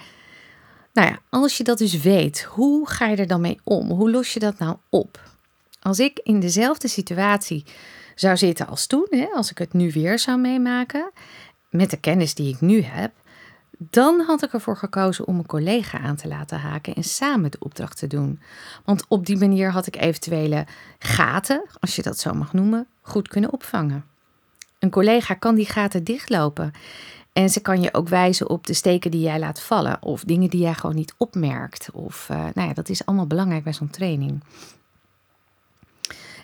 nou 0.92 1.08
ja, 1.08 1.18
als 1.28 1.56
je 1.56 1.64
dat 1.64 1.78
dus 1.78 2.00
weet, 2.00 2.42
hoe 2.42 2.88
ga 2.88 3.06
je 3.06 3.16
er 3.16 3.26
dan 3.26 3.40
mee 3.40 3.60
om? 3.64 3.90
Hoe 3.90 4.10
los 4.10 4.32
je 4.32 4.40
dat 4.40 4.58
nou 4.58 4.76
op? 4.88 5.20
Als 5.80 5.98
ik 5.98 6.20
in 6.22 6.40
dezelfde 6.40 6.88
situatie 6.88 7.64
zou 8.14 8.36
zitten 8.36 8.66
als 8.66 8.86
toen, 8.86 9.06
hè, 9.10 9.26
als 9.26 9.50
ik 9.50 9.58
het 9.58 9.72
nu 9.72 9.90
weer 9.92 10.18
zou 10.18 10.38
meemaken, 10.38 11.10
met 11.76 11.90
de 11.90 11.96
kennis 11.96 12.34
die 12.34 12.54
ik 12.54 12.60
nu 12.60 12.82
heb, 12.82 13.12
dan 13.78 14.20
had 14.20 14.42
ik 14.42 14.52
ervoor 14.52 14.76
gekozen 14.76 15.26
om 15.26 15.38
een 15.38 15.46
collega 15.46 15.98
aan 15.98 16.16
te 16.16 16.28
laten 16.28 16.58
haken 16.58 16.94
en 16.94 17.04
samen 17.04 17.50
de 17.50 17.58
opdracht 17.60 17.98
te 17.98 18.06
doen. 18.06 18.40
Want 18.84 19.04
op 19.08 19.26
die 19.26 19.36
manier 19.36 19.70
had 19.70 19.86
ik 19.86 19.96
eventuele 19.96 20.66
gaten, 20.98 21.64
als 21.80 21.96
je 21.96 22.02
dat 22.02 22.18
zo 22.18 22.32
mag 22.32 22.52
noemen, 22.52 22.86
goed 23.00 23.28
kunnen 23.28 23.52
opvangen. 23.52 24.04
Een 24.78 24.90
collega 24.90 25.34
kan 25.34 25.54
die 25.54 25.66
gaten 25.66 26.04
dichtlopen 26.04 26.72
en 27.32 27.50
ze 27.50 27.60
kan 27.60 27.82
je 27.82 27.94
ook 27.94 28.08
wijzen 28.08 28.48
op 28.48 28.66
de 28.66 28.74
steken 28.74 29.10
die 29.10 29.20
jij 29.20 29.38
laat 29.38 29.60
vallen 29.60 30.02
of 30.02 30.24
dingen 30.24 30.50
die 30.50 30.60
jij 30.60 30.74
gewoon 30.74 30.96
niet 30.96 31.14
opmerkt. 31.16 31.90
Of, 31.92 32.28
uh, 32.30 32.36
nou 32.54 32.68
ja, 32.68 32.74
dat 32.74 32.88
is 32.88 33.06
allemaal 33.06 33.26
belangrijk 33.26 33.64
bij 33.64 33.72
zo'n 33.72 33.90
training. 33.90 34.42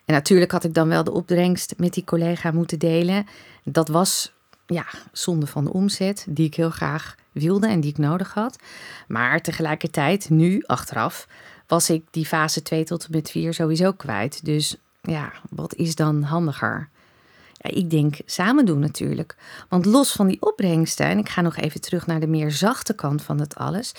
En 0.04 0.14
natuurlijk 0.14 0.52
had 0.52 0.64
ik 0.64 0.74
dan 0.74 0.88
wel 0.88 1.04
de 1.04 1.12
opbrengst 1.12 1.74
met 1.76 1.94
die 1.94 2.04
collega 2.04 2.50
moeten 2.50 2.78
delen. 2.78 3.26
Dat 3.64 3.88
was 3.88 4.32
ja, 4.70 4.86
zonde 5.12 5.46
van 5.46 5.64
de 5.64 5.72
omzet, 5.72 6.26
die 6.28 6.46
ik 6.46 6.54
heel 6.54 6.70
graag 6.70 7.14
wilde 7.32 7.66
en 7.66 7.80
die 7.80 7.90
ik 7.90 7.98
nodig 7.98 8.34
had. 8.34 8.58
Maar 9.08 9.40
tegelijkertijd, 9.40 10.30
nu 10.30 10.62
achteraf, 10.66 11.26
was 11.66 11.90
ik 11.90 12.04
die 12.10 12.26
fase 12.26 12.62
2 12.62 12.84
tot 12.84 13.04
en 13.04 13.10
met 13.10 13.30
4 13.30 13.54
sowieso 13.54 13.92
kwijt. 13.92 14.44
Dus 14.44 14.76
ja, 15.00 15.32
wat 15.50 15.74
is 15.74 15.94
dan 15.94 16.22
handiger? 16.22 16.88
Ik 17.60 17.90
denk 17.90 18.16
samen 18.24 18.64
doen 18.64 18.78
natuurlijk. 18.78 19.36
Want 19.68 19.84
los 19.84 20.12
van 20.12 20.26
die 20.26 20.42
opbrengsten, 20.42 21.06
en 21.06 21.18
ik 21.18 21.28
ga 21.28 21.40
nog 21.40 21.56
even 21.56 21.80
terug 21.80 22.06
naar 22.06 22.20
de 22.20 22.26
meer 22.26 22.50
zachte 22.50 22.94
kant 22.94 23.22
van 23.22 23.40
het 23.40 23.54
alles. 23.54 23.92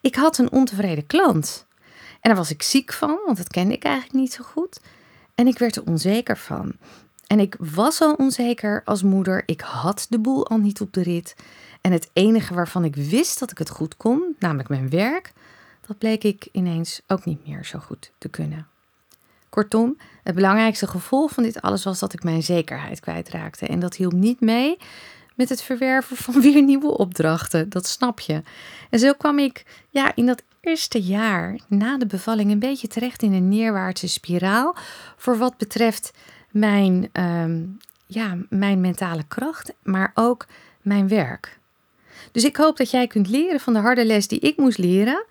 Ik 0.00 0.14
had 0.14 0.38
een 0.38 0.52
ontevreden 0.52 1.06
klant. 1.06 1.66
En 2.20 2.30
daar 2.30 2.36
was 2.36 2.50
ik 2.50 2.62
ziek 2.62 2.92
van, 2.92 3.18
want 3.26 3.36
dat 3.36 3.48
kende 3.48 3.74
ik 3.74 3.84
eigenlijk 3.84 4.14
niet 4.14 4.32
zo 4.32 4.44
goed. 4.44 4.80
En 5.34 5.46
ik 5.46 5.58
werd 5.58 5.76
er 5.76 5.84
onzeker 5.84 6.36
van. 6.36 6.72
En 7.28 7.40
ik 7.40 7.56
was 7.58 8.00
al 8.00 8.14
onzeker 8.14 8.82
als 8.84 9.02
moeder. 9.02 9.42
Ik 9.46 9.60
had 9.60 10.06
de 10.08 10.18
boel 10.18 10.46
al 10.46 10.58
niet 10.58 10.80
op 10.80 10.92
de 10.92 11.02
rit. 11.02 11.36
En 11.80 11.92
het 11.92 12.10
enige 12.12 12.54
waarvan 12.54 12.84
ik 12.84 12.96
wist 12.96 13.38
dat 13.38 13.50
ik 13.50 13.58
het 13.58 13.70
goed 13.70 13.96
kon, 13.96 14.36
namelijk 14.38 14.68
mijn 14.68 14.90
werk, 14.90 15.32
dat 15.86 15.98
bleek 15.98 16.24
ik 16.24 16.48
ineens 16.52 17.00
ook 17.06 17.24
niet 17.24 17.46
meer 17.46 17.64
zo 17.64 17.78
goed 17.78 18.10
te 18.18 18.28
kunnen. 18.28 18.66
Kortom, 19.48 19.96
het 20.22 20.34
belangrijkste 20.34 20.86
gevolg 20.86 21.32
van 21.32 21.42
dit 21.42 21.62
alles 21.62 21.84
was 21.84 21.98
dat 21.98 22.12
ik 22.12 22.22
mijn 22.22 22.42
zekerheid 22.42 23.00
kwijtraakte. 23.00 23.66
En 23.66 23.80
dat 23.80 23.96
hielp 23.96 24.12
niet 24.12 24.40
mee 24.40 24.76
met 25.34 25.48
het 25.48 25.62
verwerven 25.62 26.16
van 26.16 26.40
weer 26.42 26.62
nieuwe 26.62 26.98
opdrachten. 26.98 27.68
Dat 27.68 27.86
snap 27.86 28.20
je. 28.20 28.42
En 28.90 28.98
zo 28.98 29.12
kwam 29.12 29.38
ik 29.38 29.64
ja, 29.90 30.14
in 30.14 30.26
dat 30.26 30.42
eerste 30.60 31.02
jaar 31.02 31.58
na 31.68 31.98
de 31.98 32.06
bevalling 32.06 32.50
een 32.50 32.58
beetje 32.58 32.88
terecht 32.88 33.22
in 33.22 33.32
een 33.32 33.48
neerwaartse 33.48 34.08
spiraal. 34.08 34.76
Voor 35.16 35.38
wat 35.38 35.56
betreft 35.56 36.10
mijn, 36.50 37.08
ehm, 37.12 37.64
ja, 38.06 38.36
mijn 38.48 38.80
mentale 38.80 39.24
kracht, 39.28 39.72
maar 39.82 40.12
ook 40.14 40.46
mijn 40.82 41.08
werk. 41.08 41.58
Dus 42.32 42.44
ik 42.44 42.56
hoop 42.56 42.76
dat 42.76 42.90
jij 42.90 43.06
kunt 43.06 43.28
leren 43.28 43.60
van 43.60 43.72
de 43.72 43.78
harde 43.78 44.04
les 44.04 44.28
die 44.28 44.40
ik 44.40 44.56
moest 44.56 44.78
leren. 44.78 45.24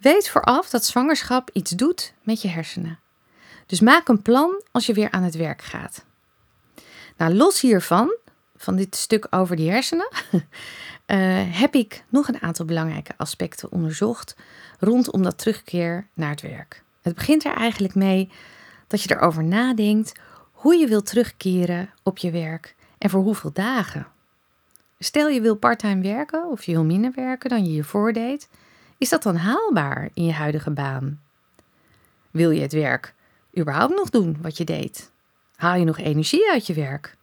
Weet 0.00 0.28
vooraf 0.28 0.70
dat 0.70 0.84
zwangerschap 0.84 1.50
iets 1.52 1.70
doet 1.70 2.12
met 2.22 2.42
je 2.42 2.48
hersenen. 2.48 2.98
Dus 3.66 3.80
maak 3.80 4.08
een 4.08 4.22
plan 4.22 4.62
als 4.70 4.86
je 4.86 4.92
weer 4.92 5.10
aan 5.10 5.22
het 5.22 5.36
werk 5.36 5.62
gaat. 5.62 6.04
Nou, 7.16 7.34
los 7.34 7.60
hiervan, 7.60 8.16
van 8.56 8.76
dit 8.76 8.96
stuk 8.96 9.26
over 9.30 9.56
die 9.56 9.70
hersenen, 9.70 10.08
uh, 10.32 10.40
heb 11.60 11.74
ik 11.74 12.04
nog 12.08 12.28
een 12.28 12.42
aantal 12.42 12.64
belangrijke 12.64 13.12
aspecten 13.16 13.72
onderzocht 13.72 14.36
rondom 14.78 15.22
dat 15.22 15.38
terugkeer 15.38 16.06
naar 16.14 16.30
het 16.30 16.40
werk. 16.40 16.82
Het 17.02 17.14
begint 17.14 17.44
er 17.44 17.54
eigenlijk 17.54 17.94
mee 17.94 18.30
dat 18.86 19.02
je 19.02 19.14
erover 19.14 19.44
nadenkt 19.44 20.12
hoe 20.58 20.76
je 20.76 20.86
wilt 20.86 21.06
terugkeren 21.06 21.90
op 22.02 22.18
je 22.18 22.30
werk 22.30 22.74
en 22.98 23.10
voor 23.10 23.22
hoeveel 23.22 23.52
dagen. 23.52 24.06
Stel 24.98 25.28
je 25.28 25.40
wil 25.40 25.56
parttime 25.56 26.02
werken 26.02 26.50
of 26.50 26.64
je 26.64 26.72
wil 26.72 26.84
minder 26.84 27.12
werken 27.14 27.50
dan 27.50 27.64
je 27.64 27.70
hiervoor 27.70 28.12
deed, 28.12 28.48
is 28.96 29.08
dat 29.08 29.22
dan 29.22 29.36
haalbaar 29.36 30.08
in 30.14 30.24
je 30.24 30.32
huidige 30.32 30.70
baan? 30.70 31.20
Wil 32.30 32.50
je 32.50 32.60
het 32.60 32.72
werk 32.72 33.14
überhaupt 33.58 33.94
nog 33.94 34.10
doen 34.10 34.36
wat 34.40 34.56
je 34.56 34.64
deed? 34.64 35.10
Haal 35.56 35.76
je 35.76 35.84
nog 35.84 35.98
energie 35.98 36.50
uit 36.50 36.66
je 36.66 36.74
werk? 36.74 37.16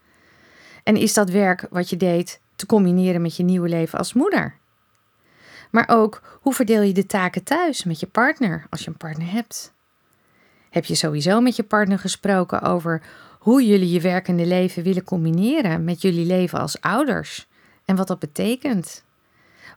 En 0.84 0.96
is 0.96 1.14
dat 1.14 1.30
werk 1.30 1.68
wat 1.70 1.90
je 1.90 1.98
deed 1.98 2.42
te 2.56 2.66
combineren 2.66 3.22
met 3.22 3.36
je 3.36 3.44
nieuwe 3.44 3.70
leven 3.70 3.98
als 3.98 4.14
moeder? 4.14 4.58
Maar 5.72 5.90
ook 5.90 6.40
hoe 6.42 6.54
verdeel 6.54 6.82
je 6.82 6.94
de 6.94 7.06
taken 7.06 7.44
thuis 7.44 7.84
met 7.84 8.00
je 8.00 8.08
partner 8.08 8.66
als 8.70 8.82
je 8.82 8.88
een 8.88 8.98
partner 8.98 9.32
hebt? 9.32 9.75
Heb 10.76 10.86
je 10.86 10.96
sowieso 10.96 11.42
met 11.42 11.56
je 11.56 11.64
partner 11.64 12.00
gesproken 12.00 12.62
over 12.62 13.02
hoe 13.40 13.66
jullie 13.66 13.92
je 13.92 14.02
werkende 14.02 14.46
leven 14.46 14.84
willen 14.84 15.04
combineren 15.04 15.84
met 15.84 16.02
jullie 16.02 16.26
leven 16.26 16.60
als 16.60 16.82
ouders 16.82 17.48
en 17.86 17.96
wat 17.96 18.08
dat 18.08 18.20
betekent? 18.20 19.04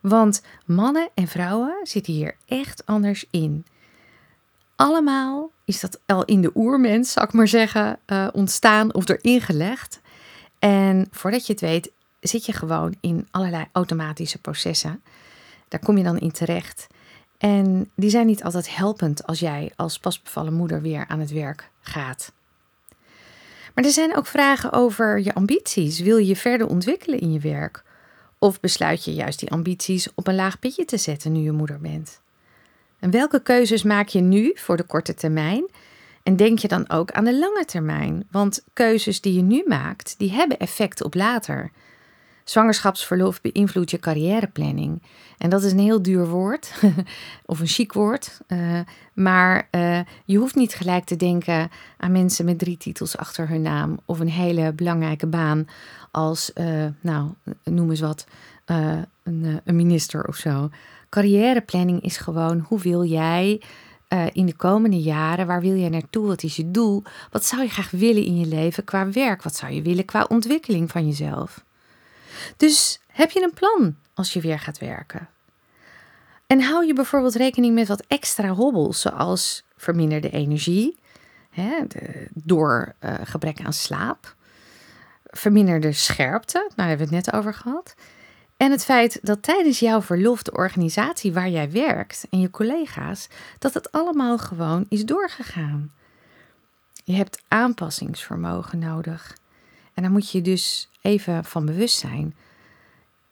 Want 0.00 0.42
mannen 0.64 1.08
en 1.14 1.28
vrouwen 1.28 1.74
zitten 1.82 2.12
hier 2.12 2.36
echt 2.46 2.86
anders 2.86 3.24
in. 3.30 3.64
Allemaal 4.76 5.50
is 5.64 5.80
dat 5.80 6.00
al 6.06 6.24
in 6.24 6.40
de 6.40 6.50
oermens, 6.54 7.12
zal 7.12 7.22
ik 7.22 7.32
maar 7.32 7.48
zeggen, 7.48 7.98
uh, 8.06 8.28
ontstaan 8.32 8.94
of 8.94 9.08
erin 9.08 9.40
gelegd. 9.40 10.00
En 10.58 11.08
voordat 11.10 11.46
je 11.46 11.52
het 11.52 11.62
weet, 11.62 11.90
zit 12.20 12.46
je 12.46 12.52
gewoon 12.52 12.94
in 13.00 13.28
allerlei 13.30 13.66
automatische 13.72 14.38
processen. 14.38 15.02
Daar 15.68 15.80
kom 15.80 15.96
je 15.96 16.04
dan 16.04 16.18
in 16.18 16.32
terecht. 16.32 16.86
En 17.38 17.90
die 17.94 18.10
zijn 18.10 18.26
niet 18.26 18.44
altijd 18.44 18.76
helpend 18.76 19.26
als 19.26 19.38
jij 19.38 19.72
als 19.76 19.98
pasbevallen 19.98 20.54
moeder 20.54 20.82
weer 20.82 21.04
aan 21.08 21.20
het 21.20 21.30
werk 21.30 21.70
gaat. 21.80 22.32
Maar 23.74 23.84
er 23.84 23.90
zijn 23.90 24.16
ook 24.16 24.26
vragen 24.26 24.72
over 24.72 25.20
je 25.20 25.34
ambities. 25.34 26.00
Wil 26.00 26.16
je 26.16 26.26
je 26.26 26.36
verder 26.36 26.66
ontwikkelen 26.66 27.20
in 27.20 27.32
je 27.32 27.40
werk? 27.40 27.84
Of 28.38 28.60
besluit 28.60 29.04
je 29.04 29.14
juist 29.14 29.38
die 29.38 29.50
ambities 29.50 30.08
op 30.14 30.26
een 30.26 30.34
laag 30.34 30.58
pitje 30.58 30.84
te 30.84 30.96
zetten 30.96 31.32
nu 31.32 31.40
je 31.40 31.52
moeder 31.52 31.80
bent? 31.80 32.20
En 32.98 33.10
welke 33.10 33.42
keuzes 33.42 33.82
maak 33.82 34.08
je 34.08 34.20
nu 34.20 34.52
voor 34.54 34.76
de 34.76 34.82
korte 34.82 35.14
termijn? 35.14 35.70
En 36.22 36.36
denk 36.36 36.58
je 36.58 36.68
dan 36.68 36.90
ook 36.90 37.10
aan 37.10 37.24
de 37.24 37.38
lange 37.38 37.64
termijn? 37.64 38.26
Want 38.30 38.64
keuzes 38.72 39.20
die 39.20 39.34
je 39.34 39.42
nu 39.42 39.64
maakt, 39.66 40.14
die 40.18 40.32
hebben 40.32 40.58
effect 40.58 41.02
op 41.02 41.14
later. 41.14 41.70
Zwangerschapsverlof 42.48 43.40
beïnvloedt 43.40 43.90
je 43.90 43.98
carrièreplanning. 43.98 45.02
En 45.38 45.50
dat 45.50 45.62
is 45.62 45.72
een 45.72 45.78
heel 45.78 46.02
duur 46.02 46.28
woord, 46.28 46.72
of 47.46 47.60
een 47.60 47.66
chic 47.66 47.92
woord. 47.92 48.40
Uh, 48.48 48.80
maar 49.14 49.68
uh, 49.70 50.00
je 50.24 50.38
hoeft 50.38 50.54
niet 50.54 50.74
gelijk 50.74 51.04
te 51.04 51.16
denken 51.16 51.70
aan 51.96 52.12
mensen 52.12 52.44
met 52.44 52.58
drie 52.58 52.76
titels 52.76 53.16
achter 53.16 53.48
hun 53.48 53.62
naam. 53.62 53.98
Of 54.04 54.20
een 54.20 54.30
hele 54.30 54.72
belangrijke 54.72 55.26
baan 55.26 55.66
als, 56.10 56.50
uh, 56.54 56.86
nou, 57.00 57.30
noem 57.64 57.90
eens 57.90 58.00
wat, 58.00 58.26
een, 58.64 59.06
een, 59.64 59.76
minister 59.76 60.24
of 60.28 60.36
zo. 60.36 60.70
Carrièreplanning 61.08 62.02
is 62.02 62.16
gewoon 62.16 62.64
hoe 62.68 62.80
wil 62.80 63.04
jij 63.04 63.62
in 64.32 64.46
de 64.46 64.56
komende 64.56 65.00
jaren, 65.00 65.46
waar 65.46 65.60
wil 65.60 65.76
jij 65.76 65.88
naartoe? 65.88 66.26
Wat 66.26 66.42
is 66.42 66.56
je 66.56 66.70
doel? 66.70 67.02
Wat 67.30 67.44
zou 67.44 67.62
je 67.62 67.68
graag 67.68 67.90
willen 67.90 68.24
in 68.24 68.38
je 68.38 68.46
leven 68.46 68.84
qua 68.84 69.10
werk? 69.10 69.42
Wat 69.42 69.56
zou 69.56 69.72
je 69.72 69.82
willen 69.82 70.04
qua 70.04 70.26
ontwikkeling 70.28 70.90
van 70.90 71.06
jezelf? 71.06 71.66
Dus 72.56 73.00
heb 73.06 73.30
je 73.30 73.42
een 73.42 73.54
plan 73.54 73.96
als 74.14 74.32
je 74.32 74.40
weer 74.40 74.58
gaat 74.58 74.78
werken? 74.78 75.28
En 76.46 76.62
hou 76.62 76.86
je 76.86 76.92
bijvoorbeeld 76.92 77.34
rekening 77.34 77.74
met 77.74 77.88
wat 77.88 78.04
extra 78.06 78.48
hobbels, 78.48 79.00
zoals 79.00 79.64
verminderde 79.76 80.30
energie, 80.30 80.96
hè, 81.50 81.86
de, 81.88 82.28
door 82.34 82.94
uh, 83.00 83.14
gebrek 83.24 83.60
aan 83.60 83.72
slaap, 83.72 84.34
verminderde 85.24 85.92
scherpte, 85.92 86.70
daar 86.76 86.88
hebben 86.88 87.08
we 87.08 87.14
het 87.14 87.26
net 87.26 87.34
over 87.34 87.54
gehad. 87.54 87.94
En 88.56 88.70
het 88.70 88.84
feit 88.84 89.18
dat 89.22 89.42
tijdens 89.42 89.78
jouw 89.78 90.02
verlof 90.02 90.42
de 90.42 90.52
organisatie 90.52 91.32
waar 91.32 91.48
jij 91.48 91.70
werkt 91.70 92.26
en 92.30 92.40
je 92.40 92.50
collega's, 92.50 93.28
dat 93.58 93.74
het 93.74 93.92
allemaal 93.92 94.38
gewoon 94.38 94.86
is 94.88 95.04
doorgegaan. 95.04 95.92
Je 97.04 97.14
hebt 97.14 97.42
aanpassingsvermogen 97.48 98.78
nodig. 98.78 99.36
En 99.94 100.02
daar 100.02 100.12
moet 100.12 100.30
je 100.30 100.42
dus 100.42 100.88
even 101.08 101.44
van 101.44 101.66
bewust 101.66 101.98
zijn. 101.98 102.34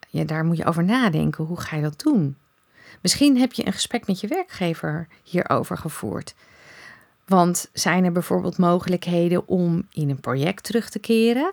Ja, 0.09 0.23
daar 0.23 0.45
moet 0.45 0.57
je 0.57 0.65
over 0.65 0.83
nadenken. 0.83 1.45
Hoe 1.45 1.59
ga 1.59 1.75
je 1.75 1.81
dat 1.81 1.99
doen? 1.99 2.37
Misschien 3.01 3.37
heb 3.37 3.53
je 3.53 3.65
een 3.65 3.73
gesprek 3.73 4.07
met 4.07 4.19
je 4.19 4.27
werkgever 4.27 5.07
hierover 5.23 5.77
gevoerd. 5.77 6.35
Want 7.25 7.69
zijn 7.73 8.05
er 8.05 8.11
bijvoorbeeld 8.11 8.57
mogelijkheden 8.57 9.47
om 9.47 9.87
in 9.91 10.09
een 10.09 10.19
project 10.19 10.63
terug 10.63 10.89
te 10.89 10.99
keren 10.99 11.51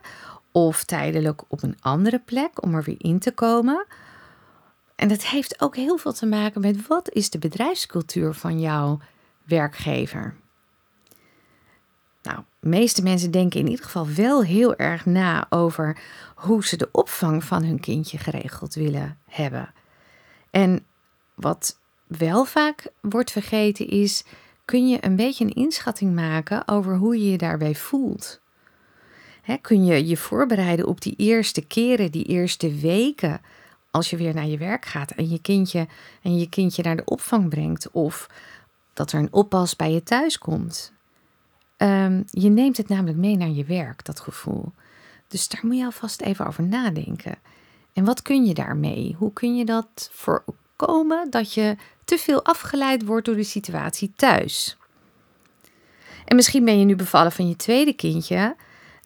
of 0.53 0.85
tijdelijk 0.85 1.43
op 1.49 1.63
een 1.63 1.77
andere 1.81 2.19
plek 2.19 2.63
om 2.63 2.75
er 2.75 2.83
weer 2.83 2.97
in 2.99 3.19
te 3.19 3.33
komen? 3.33 3.87
En 4.97 5.09
dat 5.09 5.25
heeft 5.25 5.61
ook 5.61 5.77
heel 5.77 5.97
veel 5.97 6.13
te 6.13 6.27
maken 6.27 6.61
met 6.61 6.87
wat 6.87 7.11
is 7.11 7.31
de 7.31 7.39
bedrijfscultuur 7.39 8.35
van 8.35 8.61
jouw 8.61 8.99
werkgever? 9.45 10.35
Meeste 12.65 13.03
mensen 13.03 13.31
denken 13.31 13.61
in 13.61 13.69
ieder 13.69 13.85
geval 13.85 14.09
wel 14.09 14.43
heel 14.43 14.77
erg 14.77 15.07
na 15.07 15.47
over 15.51 15.99
hoe 16.35 16.65
ze 16.65 16.77
de 16.77 16.89
opvang 16.93 17.45
van 17.45 17.65
hun 17.65 17.81
kindje 17.81 18.19
geregeld 18.19 18.75
willen 18.75 19.19
hebben. 19.27 19.73
En 20.51 20.87
wat 21.35 21.79
wel 22.07 22.45
vaak 22.45 22.87
wordt 23.01 23.31
vergeten 23.31 23.89
is, 23.89 24.25
kun 24.65 24.89
je 24.89 24.99
een 25.01 25.17
beetje 25.17 25.45
een 25.45 25.55
inschatting 25.55 26.15
maken 26.15 26.69
over 26.69 26.97
hoe 26.97 27.19
je 27.19 27.31
je 27.31 27.39
daarbij 27.39 27.75
voelt. 27.75 28.41
kun 29.61 29.85
je 29.85 30.07
je 30.07 30.17
voorbereiden 30.17 30.87
op 30.87 31.01
die 31.01 31.15
eerste 31.17 31.67
keren, 31.67 32.11
die 32.11 32.25
eerste 32.25 32.75
weken, 32.75 33.41
als 33.91 34.11
je 34.11 34.17
weer 34.17 34.35
naar 34.35 34.47
je 34.47 34.59
werk 34.59 34.85
gaat 34.85 35.11
en 35.11 35.29
je 35.29 35.41
kindje, 35.41 35.87
en 36.23 36.39
je 36.39 36.49
kindje 36.49 36.83
naar 36.83 36.97
de 36.97 37.05
opvang 37.05 37.49
brengt, 37.49 37.91
of 37.91 38.31
dat 38.93 39.13
er 39.13 39.19
een 39.19 39.33
oppas 39.33 39.77
bij 39.77 39.93
je 39.93 40.03
thuis 40.03 40.39
komt. 40.39 40.94
Ehm, 41.77 42.23
je 42.31 42.49
neemt 42.49 42.77
het 42.77 42.89
namelijk 42.89 43.19
mee 43.19 43.37
naar 43.37 43.49
je 43.49 43.65
werk, 43.65 44.05
dat 44.05 44.21
gevoel. 44.21 44.73
Dus 45.29 45.49
daar 45.49 45.61
moet 45.63 45.77
je 45.77 45.85
alvast 45.85 46.21
even 46.21 46.47
over 46.47 46.63
nadenken. 46.63 47.39
En 47.93 48.05
wat 48.05 48.23
kun 48.23 48.45
je 48.45 48.55
daarmee? 48.55 49.15
Hoe 49.19 49.33
kun 49.33 49.57
je 49.57 49.65
dat 49.65 50.11
voorkomen 50.13 51.31
dat 51.31 51.55
je 51.55 51.77
te 52.05 52.19
veel 52.19 52.45
afgeleid 52.45 53.05
wordt 53.05 53.27
door 53.27 53.37
de 53.37 53.43
situatie 53.43 54.13
thuis? 54.17 54.77
En 56.25 56.37
misschien 56.37 56.65
ben 56.65 56.79
je 56.79 56.85
nu 56.85 56.97
bevallen 56.97 57.33
van 57.33 57.49
je 57.49 57.57
tweede 57.57 57.93
kindje. 57.93 58.57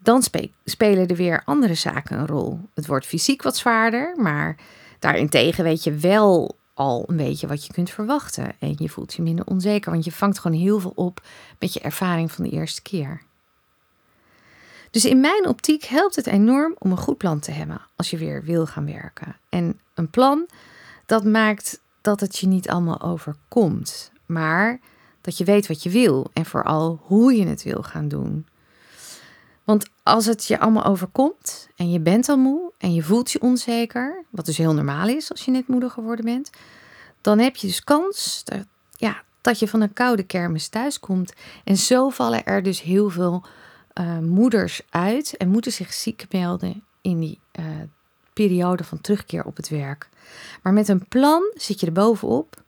Dan 0.02 0.22
spelen 0.64 1.08
er 1.08 1.16
weer 1.16 1.42
andere 1.44 1.74
zaken 1.74 2.18
een 2.18 2.26
rol. 2.26 2.60
Het 2.74 2.86
wordt 2.86 3.06
fysiek 3.06 3.42
wat 3.42 3.56
zwaarder, 3.56 4.14
maar 4.16 4.56
daarentegen 4.98 5.64
weet 5.64 5.84
je 5.84 5.92
wel 5.94 6.57
al 6.78 7.04
een 7.06 7.16
beetje 7.16 7.46
wat 7.46 7.66
je 7.66 7.72
kunt 7.72 7.90
verwachten. 7.90 8.52
En 8.58 8.74
je 8.76 8.88
voelt 8.88 9.14
je 9.14 9.22
minder 9.22 9.44
onzeker, 9.46 9.90
want 9.90 10.04
je 10.04 10.12
vangt 10.12 10.38
gewoon 10.38 10.56
heel 10.56 10.80
veel 10.80 10.92
op 10.94 11.22
met 11.58 11.72
je 11.72 11.80
ervaring 11.80 12.32
van 12.32 12.44
de 12.44 12.50
eerste 12.50 12.82
keer. 12.82 13.22
Dus 14.90 15.04
in 15.04 15.20
mijn 15.20 15.46
optiek 15.46 15.84
helpt 15.84 16.16
het 16.16 16.26
enorm 16.26 16.74
om 16.78 16.90
een 16.90 16.96
goed 16.96 17.16
plan 17.18 17.38
te 17.38 17.50
hebben 17.50 17.80
als 17.96 18.10
je 18.10 18.16
weer 18.16 18.44
wil 18.44 18.66
gaan 18.66 18.86
werken. 18.86 19.36
En 19.48 19.80
een 19.94 20.10
plan 20.10 20.46
dat 21.06 21.24
maakt 21.24 21.80
dat 22.00 22.20
het 22.20 22.38
je 22.38 22.46
niet 22.46 22.68
allemaal 22.68 23.00
overkomt, 23.00 24.12
maar 24.26 24.80
dat 25.20 25.38
je 25.38 25.44
weet 25.44 25.66
wat 25.66 25.82
je 25.82 25.90
wil 25.90 26.30
en 26.32 26.44
vooral 26.44 27.00
hoe 27.02 27.36
je 27.36 27.46
het 27.46 27.62
wil 27.62 27.82
gaan 27.82 28.08
doen. 28.08 28.46
Want 29.68 29.88
als 30.02 30.26
het 30.26 30.44
je 30.44 30.60
allemaal 30.60 30.84
overkomt 30.84 31.68
en 31.76 31.90
je 31.90 32.00
bent 32.00 32.28
al 32.28 32.36
moe 32.36 32.72
en 32.78 32.94
je 32.94 33.02
voelt 33.02 33.30
je 33.30 33.40
onzeker, 33.40 34.24
wat 34.30 34.46
dus 34.46 34.56
heel 34.56 34.74
normaal 34.74 35.08
is 35.08 35.30
als 35.30 35.44
je 35.44 35.50
net 35.50 35.68
moeder 35.68 35.90
geworden 35.90 36.24
bent, 36.24 36.50
dan 37.20 37.38
heb 37.38 37.56
je 37.56 37.66
dus 37.66 37.84
kans 37.84 38.40
dat, 38.44 38.66
ja, 38.96 39.22
dat 39.40 39.58
je 39.58 39.68
van 39.68 39.80
een 39.80 39.92
koude 39.92 40.22
kermis 40.22 40.68
thuiskomt. 40.68 41.32
En 41.64 41.76
zo 41.76 42.08
vallen 42.08 42.44
er 42.44 42.62
dus 42.62 42.82
heel 42.82 43.10
veel 43.10 43.44
uh, 44.00 44.18
moeders 44.18 44.82
uit 44.90 45.36
en 45.36 45.48
moeten 45.48 45.72
zich 45.72 45.92
ziek 45.92 46.26
melden 46.30 46.84
in 47.00 47.18
die 47.18 47.40
uh, 47.60 47.64
periode 48.32 48.84
van 48.84 49.00
terugkeer 49.00 49.44
op 49.44 49.56
het 49.56 49.68
werk. 49.68 50.08
Maar 50.62 50.72
met 50.72 50.88
een 50.88 51.08
plan 51.08 51.52
zit 51.54 51.80
je 51.80 51.86
er 51.86 51.92
bovenop 51.92 52.62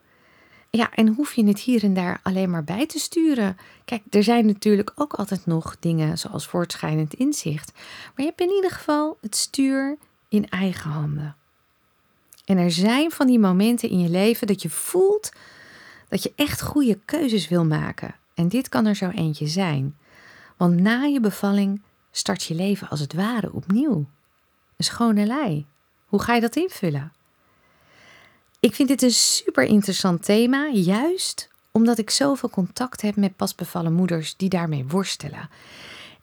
ja, 0.71 0.95
en 0.95 1.09
hoef 1.09 1.35
je 1.35 1.45
het 1.45 1.61
hier 1.61 1.85
en 1.85 1.95
daar 1.95 2.21
alleen 2.23 2.51
maar 2.51 2.65
bij 2.65 2.87
te 2.87 2.99
sturen. 2.99 3.57
Kijk, 3.85 4.03
er 4.11 4.23
zijn 4.23 4.47
natuurlijk 4.47 4.93
ook 4.95 5.13
altijd 5.13 5.47
nog 5.47 5.77
dingen 5.81 6.19
zoals 6.19 6.47
voortschrijdend 6.47 7.15
inzicht. 7.15 7.73
Maar 7.75 8.13
je 8.17 8.25
hebt 8.25 8.41
in 8.41 8.55
ieder 8.55 8.71
geval 8.71 9.19
het 9.21 9.37
stuur 9.37 9.97
in 10.29 10.49
eigen 10.49 10.91
handen. 10.91 11.37
En 12.45 12.59
er 12.59 12.71
zijn 12.71 13.11
van 13.11 13.27
die 13.27 13.39
momenten 13.39 13.91
in 13.91 14.01
je 14.01 14.09
leven 14.09 14.47
dat 14.47 14.63
je 14.63 14.71
voelt 14.71 15.33
dat 16.09 16.23
je 16.23 16.33
echt 16.37 16.63
goede 16.63 16.99
keuzes 17.05 17.49
wil 17.49 17.65
maken. 17.65 18.15
En 18.35 18.49
dit 18.49 18.69
kan 18.69 18.87
er 18.87 18.97
zo 18.97 19.09
eentje 19.09 19.47
zijn. 19.47 19.97
Want 20.57 20.81
na 20.81 21.03
je 21.03 21.21
bevalling 21.21 21.83
start 22.11 22.43
je 22.43 22.55
leven 22.55 22.89
als 22.89 23.01
het 23.01 23.15
ware 23.15 23.53
opnieuw. 23.53 24.07
Een 24.77 24.85
schone 24.85 25.27
lei. 25.27 25.67
Hoe 26.07 26.23
ga 26.23 26.35
je 26.35 26.41
dat 26.41 26.57
invullen? 26.57 27.13
Ik 28.61 28.75
vind 28.75 28.89
dit 28.89 29.03
een 29.03 29.11
super 29.11 29.65
interessant 29.65 30.25
thema, 30.25 30.69
juist 30.69 31.49
omdat 31.71 31.99
ik 31.99 32.11
zoveel 32.11 32.51
contact 32.51 33.03
heb 33.03 33.17
met 33.17 33.37
pasbevallen 33.37 33.93
moeders 33.93 34.37
die 34.37 34.49
daarmee 34.49 34.87
worstelen. 34.87 35.49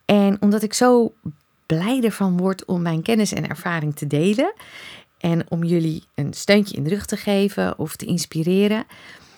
En 0.05 0.41
omdat 0.41 0.63
ik 0.63 0.73
zo 0.73 1.13
blij 1.65 2.03
ervan 2.03 2.37
word 2.37 2.65
om 2.65 2.81
mijn 2.81 3.01
kennis 3.01 3.33
en 3.33 3.49
ervaring 3.49 3.95
te 3.95 4.07
delen 4.07 4.53
en 5.17 5.51
om 5.51 5.63
jullie 5.63 6.03
een 6.15 6.33
steuntje 6.33 6.75
in 6.77 6.83
de 6.83 6.89
rug 6.89 7.05
te 7.05 7.17
geven 7.17 7.79
of 7.79 7.95
te 7.95 8.05
inspireren, 8.05 8.85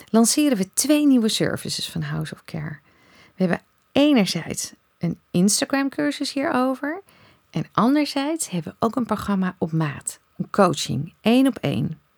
lanceren 0.10 0.58
we 0.58 0.74
twee 0.74 1.08
nieuwe 1.08 1.30
services 1.30 1.90
van 1.90 2.02
House 2.02 2.34
of 2.34 2.44
Care. 2.46 2.80
We 3.36 3.44
hebben 3.44 3.62
enerzijds 3.92 4.74
een 4.98 5.20
Instagram 5.32 5.90
cursus 5.90 6.34
hierover 6.34 7.02
en 7.50 7.66
anderzijds 7.72 8.50
hebben 8.50 8.72
we 8.72 8.86
ook 8.86 8.96
een 8.96 9.06
programma 9.06 9.56
op 9.58 9.72
maat, 9.72 10.20
een 10.38 10.50
coaching, 10.50 11.14
één 11.22 11.48
op 11.48 11.58
één. 11.58 12.09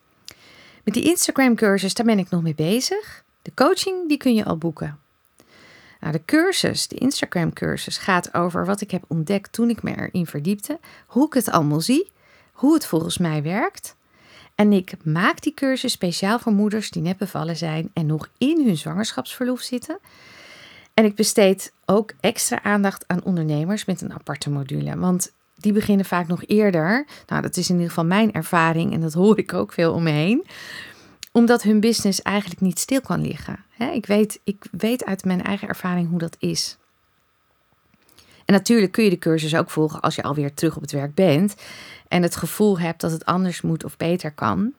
Met 0.84 0.94
die 0.94 1.04
Instagram 1.04 1.54
cursus, 1.54 1.94
daar 1.94 2.06
ben 2.06 2.18
ik 2.18 2.30
nog 2.30 2.42
mee 2.42 2.54
bezig. 2.54 3.24
De 3.42 3.52
coaching, 3.54 4.08
die 4.08 4.16
kun 4.16 4.34
je 4.34 4.44
al 4.44 4.56
boeken. 4.56 4.98
Nou, 6.00 6.12
de 6.12 6.24
cursus, 6.24 6.88
de 6.88 6.96
Instagram 6.96 7.52
cursus, 7.52 7.98
gaat 7.98 8.34
over 8.34 8.66
wat 8.66 8.80
ik 8.80 8.90
heb 8.90 9.04
ontdekt 9.08 9.52
toen 9.52 9.70
ik 9.70 9.82
me 9.82 9.96
erin 9.96 10.26
verdiepte. 10.26 10.78
Hoe 11.06 11.26
ik 11.26 11.32
het 11.32 11.50
allemaal 11.50 11.80
zie, 11.80 12.10
hoe 12.52 12.74
het 12.74 12.86
volgens 12.86 13.18
mij 13.18 13.42
werkt. 13.42 13.96
En 14.54 14.72
ik 14.72 15.04
maak 15.04 15.40
die 15.40 15.54
cursus 15.54 15.92
speciaal 15.92 16.38
voor 16.38 16.52
moeders 16.52 16.90
die 16.90 17.02
net 17.02 17.16
bevallen 17.16 17.56
zijn 17.56 17.90
en 17.92 18.06
nog 18.06 18.28
in 18.38 18.66
hun 18.66 18.76
zwangerschapsverlof 18.76 19.60
zitten. 19.60 19.98
En 20.94 21.04
ik 21.04 21.14
besteed 21.14 21.72
ook 21.86 22.12
extra 22.20 22.62
aandacht 22.62 23.04
aan 23.06 23.24
ondernemers 23.24 23.84
met 23.84 24.00
een 24.00 24.12
aparte 24.12 24.50
module. 24.50 24.98
Want 24.98 25.32
die 25.62 25.72
beginnen 25.72 26.06
vaak 26.06 26.26
nog 26.26 26.42
eerder. 26.46 27.06
Nou, 27.26 27.42
dat 27.42 27.56
is 27.56 27.68
in 27.68 27.74
ieder 27.74 27.88
geval 27.88 28.04
mijn 28.04 28.32
ervaring 28.32 28.92
en 28.92 29.00
dat 29.00 29.12
hoor 29.12 29.38
ik 29.38 29.54
ook 29.54 29.72
veel 29.72 29.92
om 29.92 30.02
me 30.02 30.10
heen. 30.10 30.46
Omdat 31.32 31.62
hun 31.62 31.80
business 31.80 32.22
eigenlijk 32.22 32.60
niet 32.60 32.78
stil 32.78 33.00
kan 33.00 33.20
liggen. 33.20 33.64
ik, 33.92 34.06
weet, 34.06 34.40
ik 34.44 34.64
weet 34.70 35.04
uit 35.04 35.24
mijn 35.24 35.42
eigen 35.42 35.68
ervaring 35.68 36.08
hoe 36.08 36.18
dat 36.18 36.36
is. 36.38 36.76
En 38.44 38.54
natuurlijk 38.54 38.92
kun 38.92 39.04
je 39.04 39.10
de 39.10 39.18
cursus 39.18 39.56
ook 39.56 39.70
volgen 39.70 40.00
als 40.00 40.14
je 40.14 40.22
alweer 40.22 40.54
terug 40.54 40.76
op 40.76 40.82
het 40.82 40.92
werk 40.92 41.14
bent 41.14 41.54
en 42.08 42.22
het 42.22 42.36
gevoel 42.36 42.78
hebt 42.78 43.00
dat 43.00 43.10
het 43.10 43.24
anders 43.24 43.60
moet 43.60 43.84
of 43.84 43.96
beter 43.96 44.32
kan. 44.32 44.72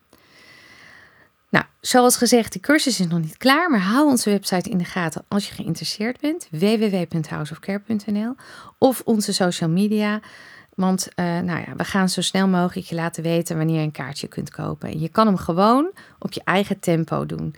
Nou, 1.49 1.65
zoals 1.81 2.17
gezegd, 2.17 2.53
de 2.53 2.59
cursus 2.59 2.99
is 2.99 3.07
nog 3.07 3.19
niet 3.19 3.37
klaar, 3.37 3.69
maar 3.69 3.79
hou 3.79 4.09
onze 4.09 4.29
website 4.29 4.69
in 4.69 4.77
de 4.77 4.83
gaten 4.83 5.25
als 5.27 5.47
je 5.47 5.53
geïnteresseerd 5.53 6.19
bent. 6.19 6.47
www.houseofcare.nl 6.51 8.35
of 8.77 9.01
onze 9.05 9.33
social 9.33 9.69
media. 9.69 10.19
Want 10.75 11.07
uh, 11.15 11.25
nou 11.25 11.59
ja, 11.59 11.75
we 11.75 11.83
gaan 11.83 12.09
zo 12.09 12.21
snel 12.21 12.47
mogelijk 12.47 12.87
je 12.87 12.95
laten 12.95 13.23
weten 13.23 13.57
wanneer 13.57 13.75
je 13.79 13.81
een 13.81 13.91
kaartje 13.91 14.27
kunt 14.27 14.49
kopen. 14.49 14.89
En 14.89 14.99
je 14.99 15.09
kan 15.09 15.27
hem 15.27 15.37
gewoon 15.37 15.91
op 16.19 16.33
je 16.33 16.41
eigen 16.43 16.79
tempo 16.79 17.25
doen. 17.25 17.55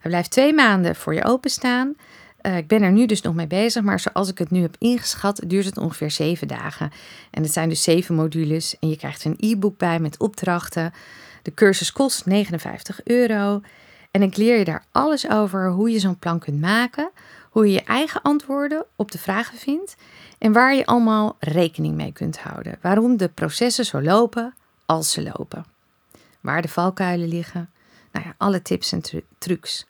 Hij 0.00 0.10
blijft 0.10 0.30
twee 0.30 0.52
maanden 0.52 0.96
voor 0.96 1.14
je 1.14 1.24
openstaan. 1.24 1.94
Uh, 2.42 2.56
ik 2.56 2.68
ben 2.68 2.82
er 2.82 2.92
nu 2.92 3.06
dus 3.06 3.20
nog 3.20 3.34
mee 3.34 3.46
bezig, 3.46 3.82
maar 3.82 4.00
zoals 4.00 4.28
ik 4.28 4.38
het 4.38 4.50
nu 4.50 4.60
heb 4.60 4.76
ingeschat, 4.78 5.42
duurt 5.46 5.64
het 5.64 5.76
ongeveer 5.76 6.10
zeven 6.10 6.48
dagen. 6.48 6.90
En 7.30 7.42
het 7.42 7.52
zijn 7.52 7.68
dus 7.68 7.82
zeven 7.82 8.14
modules 8.14 8.78
en 8.78 8.88
je 8.88 8.96
krijgt 8.96 9.24
een 9.24 9.36
e-book 9.38 9.78
bij 9.78 9.98
met 9.98 10.18
opdrachten. 10.18 10.92
De 11.42 11.54
cursus 11.54 11.92
kost 11.92 12.26
59 12.26 13.00
euro. 13.04 13.60
En 14.10 14.22
ik 14.22 14.36
leer 14.36 14.58
je 14.58 14.64
daar 14.64 14.84
alles 14.92 15.28
over 15.30 15.70
hoe 15.70 15.90
je 15.90 15.98
zo'n 15.98 16.18
plan 16.18 16.38
kunt 16.38 16.60
maken, 16.60 17.10
hoe 17.50 17.66
je 17.66 17.72
je 17.72 17.82
eigen 17.82 18.22
antwoorden 18.22 18.84
op 18.96 19.10
de 19.10 19.18
vragen 19.18 19.58
vindt 19.58 19.96
en 20.46 20.52
waar 20.52 20.74
je 20.74 20.86
allemaal 20.86 21.36
rekening 21.38 21.94
mee 21.94 22.12
kunt 22.12 22.38
houden. 22.38 22.78
Waarom 22.80 23.16
de 23.16 23.28
processen 23.28 23.84
zo 23.84 24.02
lopen 24.02 24.54
als 24.84 25.12
ze 25.12 25.22
lopen. 25.22 25.64
Waar 26.40 26.62
de 26.62 26.68
valkuilen 26.68 27.28
liggen. 27.28 27.70
Nou 28.12 28.26
ja, 28.26 28.34
alle 28.36 28.62
tips 28.62 28.92
en 28.92 29.00
trucs. 29.38 29.86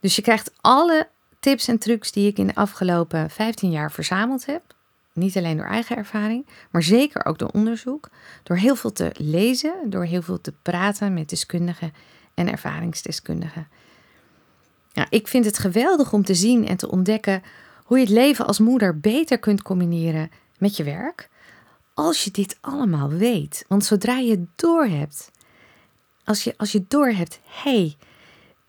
Dus 0.00 0.16
je 0.16 0.22
krijgt 0.22 0.52
alle 0.60 1.08
tips 1.40 1.68
en 1.68 1.78
trucs 1.78 2.12
die 2.12 2.26
ik 2.28 2.38
in 2.38 2.46
de 2.46 2.54
afgelopen 2.54 3.30
15 3.30 3.70
jaar 3.70 3.92
verzameld 3.92 4.46
heb. 4.46 4.62
Niet 5.12 5.36
alleen 5.36 5.56
door 5.56 5.66
eigen 5.66 5.96
ervaring, 5.96 6.46
maar 6.70 6.82
zeker 6.82 7.24
ook 7.26 7.38
door 7.38 7.50
onderzoek. 7.50 8.08
Door 8.42 8.56
heel 8.56 8.76
veel 8.76 8.92
te 8.92 9.10
lezen, 9.14 9.74
door 9.84 10.04
heel 10.04 10.22
veel 10.22 10.40
te 10.40 10.52
praten 10.62 11.14
met 11.14 11.28
deskundigen 11.28 11.92
en 12.34 12.50
ervaringsdeskundigen. 12.50 13.68
Ik 15.08 15.28
vind 15.28 15.44
het 15.44 15.58
geweldig 15.58 16.12
om 16.12 16.24
te 16.24 16.34
zien 16.34 16.66
en 16.66 16.76
te 16.76 16.90
ontdekken 16.90 17.42
hoe 17.86 17.98
je 17.98 18.04
het 18.04 18.12
leven 18.12 18.46
als 18.46 18.58
moeder 18.58 19.00
beter 19.00 19.38
kunt 19.38 19.62
combineren 19.62 20.30
met 20.58 20.76
je 20.76 20.84
werk. 20.84 21.28
Als 21.94 22.24
je 22.24 22.30
dit 22.30 22.58
allemaal 22.60 23.08
weet. 23.08 23.64
Want 23.68 23.84
zodra 23.84 24.18
je 24.18 24.30
het 24.30 24.46
doorhebt, 24.56 25.30
als 26.24 26.44
je, 26.44 26.54
als 26.56 26.72
je 26.72 26.84
doorhebt, 26.88 27.40
hé, 27.44 27.70
hey, 27.70 27.96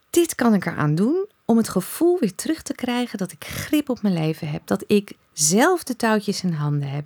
dit 0.10 0.36
kan 0.36 0.54
ik 0.54 0.66
eraan 0.66 0.96
doen 0.96 1.26
om 1.46 1.58
het 1.58 1.70
gevoel 1.70 2.20
weer 2.20 2.36
terug 2.36 2.62
te 2.62 2.74
krijgen 2.74 3.18
dat 3.18 3.32
ik 3.32 3.46
grip 3.46 3.90
op 3.90 4.02
mijn 4.02 4.14
leven 4.14 4.50
heb. 4.50 4.62
Dat 4.66 4.84
ik 4.88 5.14
zelf 5.34 5.84
de 5.84 5.96
touwtjes 5.96 6.44
in 6.44 6.54
handen 6.54 6.90
heb. 6.90 7.06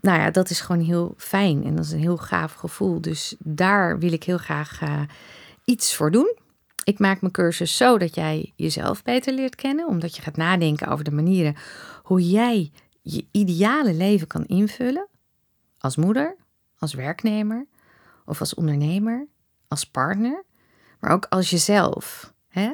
Nou 0.00 0.18
ja, 0.18 0.30
dat 0.30 0.50
is 0.50 0.60
gewoon 0.60 0.84
heel 0.84 1.14
fijn 1.16 1.64
en 1.64 1.76
dat 1.76 1.84
is 1.84 1.92
een 1.92 1.98
heel 1.98 2.16
gaaf 2.16 2.52
gevoel. 2.52 3.00
Dus 3.00 3.34
daar 3.38 3.98
wil 3.98 4.12
ik 4.12 4.24
heel 4.24 4.38
graag 4.38 4.82
uh, 4.82 5.00
iets 5.64 5.94
voor 5.94 6.10
doen. 6.10 6.36
Ik 6.84 6.98
maak 6.98 7.20
mijn 7.20 7.32
cursus 7.32 7.76
zo 7.76 7.98
dat 7.98 8.14
jij 8.14 8.52
jezelf 8.56 9.02
beter 9.02 9.32
leert 9.32 9.54
kennen, 9.54 9.86
omdat 9.86 10.16
je 10.16 10.22
gaat 10.22 10.36
nadenken 10.36 10.88
over 10.88 11.04
de 11.04 11.10
manieren 11.10 11.56
hoe 12.02 12.30
jij 12.30 12.72
je 13.02 13.26
ideale 13.30 13.94
leven 13.94 14.26
kan 14.26 14.44
invullen. 14.44 15.08
Als 15.78 15.96
moeder, 15.96 16.36
als 16.78 16.94
werknemer 16.94 17.66
of 18.24 18.40
als 18.40 18.54
ondernemer, 18.54 19.26
als 19.68 19.84
partner, 19.84 20.44
maar 21.00 21.10
ook 21.10 21.26
als 21.28 21.50
jezelf. 21.50 22.32
Hè? 22.48 22.72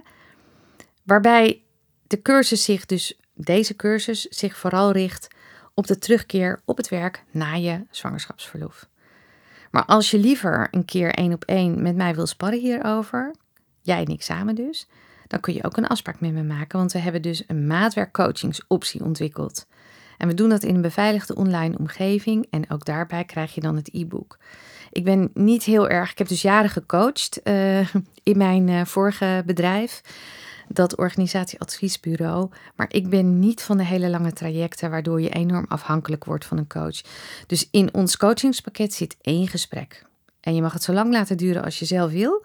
Waarbij 1.05 1.63
de 2.07 2.23
cursus 2.23 2.65
zich 2.65 2.87
dus, 2.87 3.19
deze 3.35 3.77
cursus 3.77 4.23
zich 4.23 4.57
vooral 4.57 4.93
richt 4.93 5.29
op 5.75 5.87
de 5.87 5.99
terugkeer 5.99 6.61
op 6.65 6.77
het 6.77 6.89
werk 6.89 7.25
na 7.31 7.55
je 7.55 7.87
zwangerschapsverlof. 7.91 8.89
Maar 9.71 9.85
als 9.85 10.11
je 10.11 10.19
liever 10.19 10.69
een 10.71 10.85
keer 10.85 11.15
één 11.15 11.33
op 11.33 11.45
één 11.45 11.83
met 11.83 11.97
mij 11.97 12.15
wil 12.15 12.27
sparren 12.27 12.59
hierover, 12.59 13.35
jij 13.89 14.05
en 14.05 14.13
ik 14.13 14.23
samen 14.23 14.55
dus, 14.55 14.89
dan 15.27 15.41
kun 15.41 15.55
je 15.55 15.65
ook 15.65 15.77
een 15.77 15.87
afspraak 15.87 16.21
met 16.21 16.33
me 16.33 16.43
maken, 16.43 16.79
want 16.79 16.93
we 16.93 16.99
hebben 16.99 17.23
dus 17.23 17.45
een 17.47 17.67
maatwerkcoachingsoptie 17.67 19.05
ontwikkeld. 19.05 19.67
En 20.19 20.29
we 20.29 20.35
doen 20.35 20.49
dat 20.49 20.63
in 20.63 20.75
een 20.75 20.81
beveiligde 20.81 21.35
online 21.35 21.79
omgeving 21.79 22.47
en 22.51 22.71
ook 22.71 22.85
daarbij 22.85 23.25
krijg 23.25 23.55
je 23.55 23.61
dan 23.61 23.77
het 23.77 23.89
e-book. 23.93 24.39
Ik 24.93 25.05
ben 25.05 25.31
niet 25.35 25.65
heel 25.65 25.89
erg, 25.89 26.11
ik 26.11 26.19
heb 26.19 26.29
dus 26.29 26.43
jaren 26.43 26.71
gecoacht 26.71 27.41
uh, 27.45 27.95
in 28.23 28.37
mijn 28.37 28.69
uh, 28.69 28.85
vorige 28.85 29.43
bedrijf 29.47 30.01
dat 30.69 30.97
organisatieadviesbureau. 30.97 32.51
Maar 32.77 32.87
ik 32.91 33.09
ben 33.09 33.39
niet 33.39 33.63
van 33.63 33.77
de 33.77 33.85
hele 33.85 34.11
lange 34.11 34.33
trajecten 34.33 34.91
waardoor 34.91 35.21
je 35.21 35.31
enorm 35.31 35.65
afhankelijk 35.69 36.25
wordt 36.25 36.45
van 36.45 36.59
een 36.59 36.67
coach. 36.67 37.01
Dus 37.47 37.69
in 37.71 37.95
ons 37.95 38.17
coachingspakket 38.17 38.95
zit 38.95 39.17
één 39.21 39.49
gesprek. 39.49 40.07
En 40.41 40.55
je 40.55 40.63
mag 40.63 40.73
het 40.73 40.83
zo 40.83 40.93
lang 40.93 41.13
laten 41.13 41.37
duren 41.37 41.65
als 41.65 41.79
je 41.79 41.85
zelf 41.85 42.11
wil. 42.11 42.45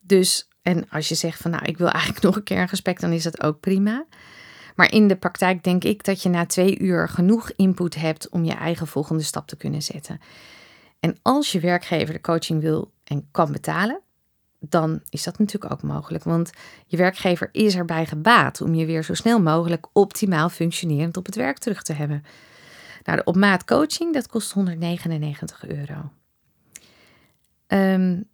Dus, 0.00 0.47
en 0.62 0.88
als 0.90 1.08
je 1.08 1.14
zegt 1.14 1.40
van 1.40 1.50
nou, 1.50 1.64
ik 1.64 1.78
wil 1.78 1.88
eigenlijk 1.88 2.24
nog 2.26 2.36
een 2.36 2.42
keer 2.42 2.60
een 2.60 2.68
gesprek, 2.68 3.00
dan 3.00 3.12
is 3.12 3.22
dat 3.22 3.42
ook 3.42 3.60
prima. 3.60 4.06
Maar 4.76 4.92
in 4.92 5.08
de 5.08 5.16
praktijk 5.16 5.64
denk 5.64 5.84
ik 5.84 6.04
dat 6.04 6.22
je 6.22 6.28
na 6.28 6.46
twee 6.46 6.78
uur 6.78 7.08
genoeg 7.08 7.52
input 7.56 7.94
hebt 7.94 8.28
om 8.28 8.44
je 8.44 8.52
eigen 8.52 8.86
volgende 8.86 9.22
stap 9.22 9.46
te 9.46 9.56
kunnen 9.56 9.82
zetten. 9.82 10.20
En 11.00 11.16
als 11.22 11.52
je 11.52 11.60
werkgever 11.60 12.14
de 12.14 12.20
coaching 12.20 12.60
wil 12.60 12.92
en 13.04 13.28
kan 13.30 13.52
betalen, 13.52 14.00
dan 14.60 15.02
is 15.08 15.22
dat 15.22 15.38
natuurlijk 15.38 15.72
ook 15.72 15.82
mogelijk. 15.82 16.24
Want 16.24 16.50
je 16.86 16.96
werkgever 16.96 17.48
is 17.52 17.74
erbij 17.74 18.06
gebaat 18.06 18.60
om 18.60 18.74
je 18.74 18.86
weer 18.86 19.04
zo 19.04 19.14
snel 19.14 19.40
mogelijk 19.40 19.86
optimaal 19.92 20.48
functionerend 20.48 21.16
op 21.16 21.26
het 21.26 21.34
werk 21.34 21.58
terug 21.58 21.82
te 21.82 21.92
hebben. 21.92 22.22
Nou, 23.04 23.18
de 23.18 23.24
op 23.24 23.36
maat 23.36 23.64
coaching, 23.64 24.14
dat 24.14 24.26
kost 24.28 24.52
199 24.52 25.66
euro. 25.66 26.10
Um, 27.66 28.28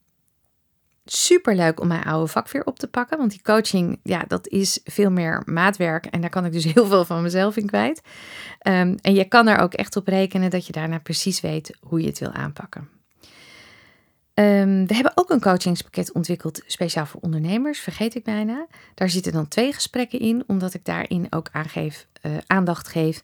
super 1.05 1.55
leuk 1.55 1.81
om 1.81 1.87
mijn 1.89 2.05
oude 2.05 2.27
vak 2.27 2.51
weer 2.51 2.65
op 2.65 2.79
te 2.79 2.89
pakken. 2.89 3.19
Want 3.19 3.31
die 3.31 3.43
coaching, 3.43 4.01
ja, 4.03 4.25
dat 4.29 4.49
is 4.49 4.81
veel 4.85 5.11
meer 5.11 5.43
maatwerk. 5.45 6.07
En 6.07 6.21
daar 6.21 6.31
kan 6.31 6.45
ik 6.45 6.53
dus 6.53 6.65
heel 6.75 6.87
veel 6.87 7.05
van 7.05 7.23
mezelf 7.23 7.57
in 7.57 7.67
kwijt. 7.67 8.03
Um, 8.67 8.97
en 9.01 9.15
je 9.15 9.25
kan 9.25 9.49
er 9.49 9.59
ook 9.59 9.75
echt 9.75 9.97
op 9.97 10.07
rekenen 10.07 10.51
dat 10.51 10.67
je 10.67 10.73
daarna 10.73 10.99
precies 10.99 11.41
weet 11.41 11.77
hoe 11.81 12.01
je 12.01 12.07
het 12.07 12.19
wil 12.19 12.33
aanpakken. 12.33 12.89
Um, 14.35 14.87
we 14.87 14.95
hebben 14.95 15.13
ook 15.15 15.31
een 15.31 15.41
coachingspakket 15.41 16.13
ontwikkeld 16.13 16.63
speciaal 16.67 17.07
voor 17.07 17.21
ondernemers, 17.21 17.81
vergeet 17.81 18.15
ik 18.15 18.25
bijna. 18.25 18.67
Daar 18.95 19.11
zitten 19.11 19.33
dan 19.33 19.49
twee 19.49 19.73
gesprekken 19.73 20.19
in, 20.19 20.45
omdat 20.47 20.75
ik 20.75 20.85
daarin 20.85 21.27
ook 21.31 21.51
uh, 21.55 21.93
aandacht 22.47 22.89
geef 22.89 23.23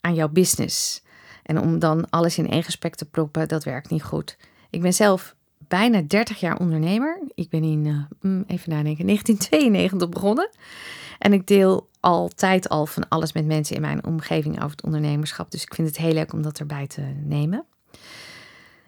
aan 0.00 0.14
jouw 0.14 0.28
business. 0.28 1.02
En 1.42 1.60
om 1.60 1.78
dan 1.78 2.10
alles 2.10 2.38
in 2.38 2.50
één 2.50 2.62
gesprek 2.62 2.94
te 2.94 3.04
proppen, 3.04 3.48
dat 3.48 3.64
werkt 3.64 3.90
niet 3.90 4.02
goed. 4.02 4.36
Ik 4.70 4.82
ben 4.82 4.92
zelf 4.92 5.34
bijna 5.70 6.02
30 6.06 6.40
jaar 6.40 6.58
ondernemer. 6.58 7.20
Ik 7.34 7.48
ben 7.48 7.62
in, 7.62 7.84
uh, 7.84 8.40
even 8.46 8.70
nadenken, 8.70 9.06
1992 9.06 10.08
begonnen. 10.08 10.50
En 11.18 11.32
ik 11.32 11.46
deel 11.46 11.88
altijd 12.00 12.68
al 12.68 12.86
van 12.86 13.08
alles 13.08 13.32
met 13.32 13.46
mensen 13.46 13.74
in 13.74 13.80
mijn 13.80 14.06
omgeving 14.06 14.56
over 14.56 14.70
het 14.70 14.84
ondernemerschap. 14.84 15.50
Dus 15.50 15.62
ik 15.62 15.74
vind 15.74 15.88
het 15.88 15.96
heel 15.96 16.12
leuk 16.12 16.32
om 16.32 16.42
dat 16.42 16.58
erbij 16.58 16.86
te 16.86 17.02
nemen. 17.24 17.64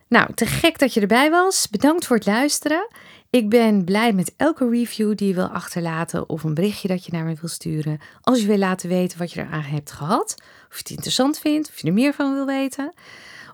Nou, 0.08 0.34
te 0.34 0.46
gek 0.46 0.78
dat 0.78 0.94
je 0.94 1.00
erbij 1.00 1.30
was. 1.30 1.68
Bedankt 1.68 2.06
voor 2.06 2.16
het 2.16 2.26
luisteren. 2.26 2.88
Ik 3.30 3.48
ben 3.48 3.84
blij 3.84 4.12
met 4.12 4.34
elke 4.36 4.68
review 4.68 5.16
die 5.16 5.28
je 5.28 5.34
wil 5.34 5.46
achterlaten 5.46 6.28
of 6.28 6.42
een 6.42 6.54
berichtje 6.54 6.88
dat 6.88 7.04
je 7.04 7.12
naar 7.12 7.24
me 7.24 7.36
wil 7.40 7.48
sturen. 7.48 7.98
Als 8.20 8.40
je 8.40 8.46
wil 8.46 8.58
laten 8.58 8.88
weten 8.88 9.18
wat 9.18 9.32
je 9.32 9.40
eraan 9.40 9.62
hebt 9.62 9.92
gehad, 9.92 10.34
of 10.68 10.76
je 10.76 10.78
het 10.78 10.90
interessant 10.90 11.38
vindt, 11.38 11.68
of 11.68 11.80
je 11.80 11.86
er 11.86 11.92
meer 11.92 12.14
van 12.14 12.34
wil 12.34 12.46
weten. 12.46 12.92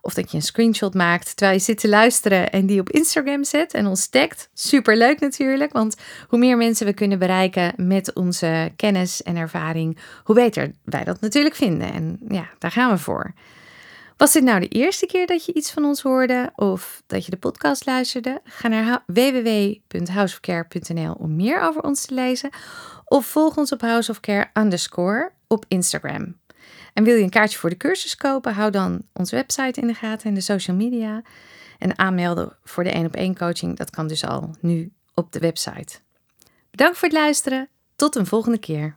Of 0.00 0.14
dat 0.14 0.30
je 0.30 0.37
een 0.37 0.42
screenshot 0.42 0.94
maakt 0.94 1.37
terwijl 1.37 1.58
je 1.58 1.64
zit 1.64 1.80
te 1.80 1.88
luisteren 1.88 2.50
en 2.50 2.66
die 2.66 2.80
op 2.80 2.90
Instagram 2.90 3.44
zet 3.44 3.74
en 3.74 3.87
ons 3.87 4.08
tagt. 4.08 4.50
Super 4.54 4.96
leuk 4.96 5.20
natuurlijk, 5.20 5.72
want 5.72 5.96
hoe 6.28 6.38
meer 6.38 6.56
mensen 6.56 6.87
we 6.87 6.92
kunnen 6.92 7.18
bereiken 7.18 7.72
met 7.76 8.14
onze 8.14 8.72
kennis 8.76 9.22
en 9.22 9.37
ervaring, 9.37 9.98
hoe 10.24 10.34
beter 10.34 10.72
wij 10.84 11.04
dat 11.04 11.20
natuurlijk 11.20 11.54
vinden. 11.54 11.92
En 11.92 12.18
ja, 12.28 12.48
daar 12.58 12.70
gaan 12.70 12.90
we 12.90 12.98
voor. 12.98 13.34
Was 14.18 14.32
dit 14.32 14.42
nou 14.42 14.61
de 14.61 14.68
eerste 14.68 15.06
keer 15.06 15.26
dat 15.26 15.44
je 15.44 15.54
iets 15.54 15.70
van 15.70 15.84
ons 15.84 16.02
hoorde 16.02 16.52
of 16.54 17.02
dat 17.06 17.24
je 17.24 17.30
de 17.30 17.37
podcast 17.37 17.87
luisterde? 17.87 18.40
Ga 18.44 18.68
naar 18.68 19.02
www.houseofcare.nl 19.06 21.12
om 21.12 21.37
meer 21.37 21.61
over 21.61 21.82
ons 21.82 22.06
te 22.06 22.14
lezen 22.14 22.50
of 23.04 23.26
volg 23.26 23.56
ons 23.56 23.72
op 23.72 23.80
houseofcare 23.80 24.50
underscore 24.54 25.32
op 25.46 25.64
Instagram. 25.68 26.37
En 26.98 27.04
wil 27.04 27.16
je 27.16 27.22
een 27.22 27.30
kaartje 27.30 27.58
voor 27.58 27.70
de 27.70 27.76
cursus 27.76 28.16
kopen, 28.16 28.54
hou 28.54 28.70
dan 28.70 29.02
onze 29.12 29.37
website 29.37 29.80
in 29.80 29.87
de 29.87 29.94
gaten 29.94 30.28
en 30.28 30.34
de 30.34 30.40
social 30.40 30.76
media. 30.76 31.22
En 31.78 31.98
aanmelden 31.98 32.56
voor 32.64 32.84
de 32.84 32.90
1 32.90 33.06
op 33.06 33.14
1 33.14 33.37
coaching, 33.37 33.76
dat 33.76 33.90
kan 33.90 34.06
dus 34.06 34.24
al 34.24 34.54
nu 34.61 34.92
op 35.14 35.32
de 35.32 35.38
website. 35.38 35.98
Bedankt 36.70 36.98
voor 36.98 37.08
het 37.08 37.16
luisteren. 37.16 37.68
Tot 37.96 38.16
een 38.16 38.26
volgende 38.26 38.58
keer. 38.58 38.96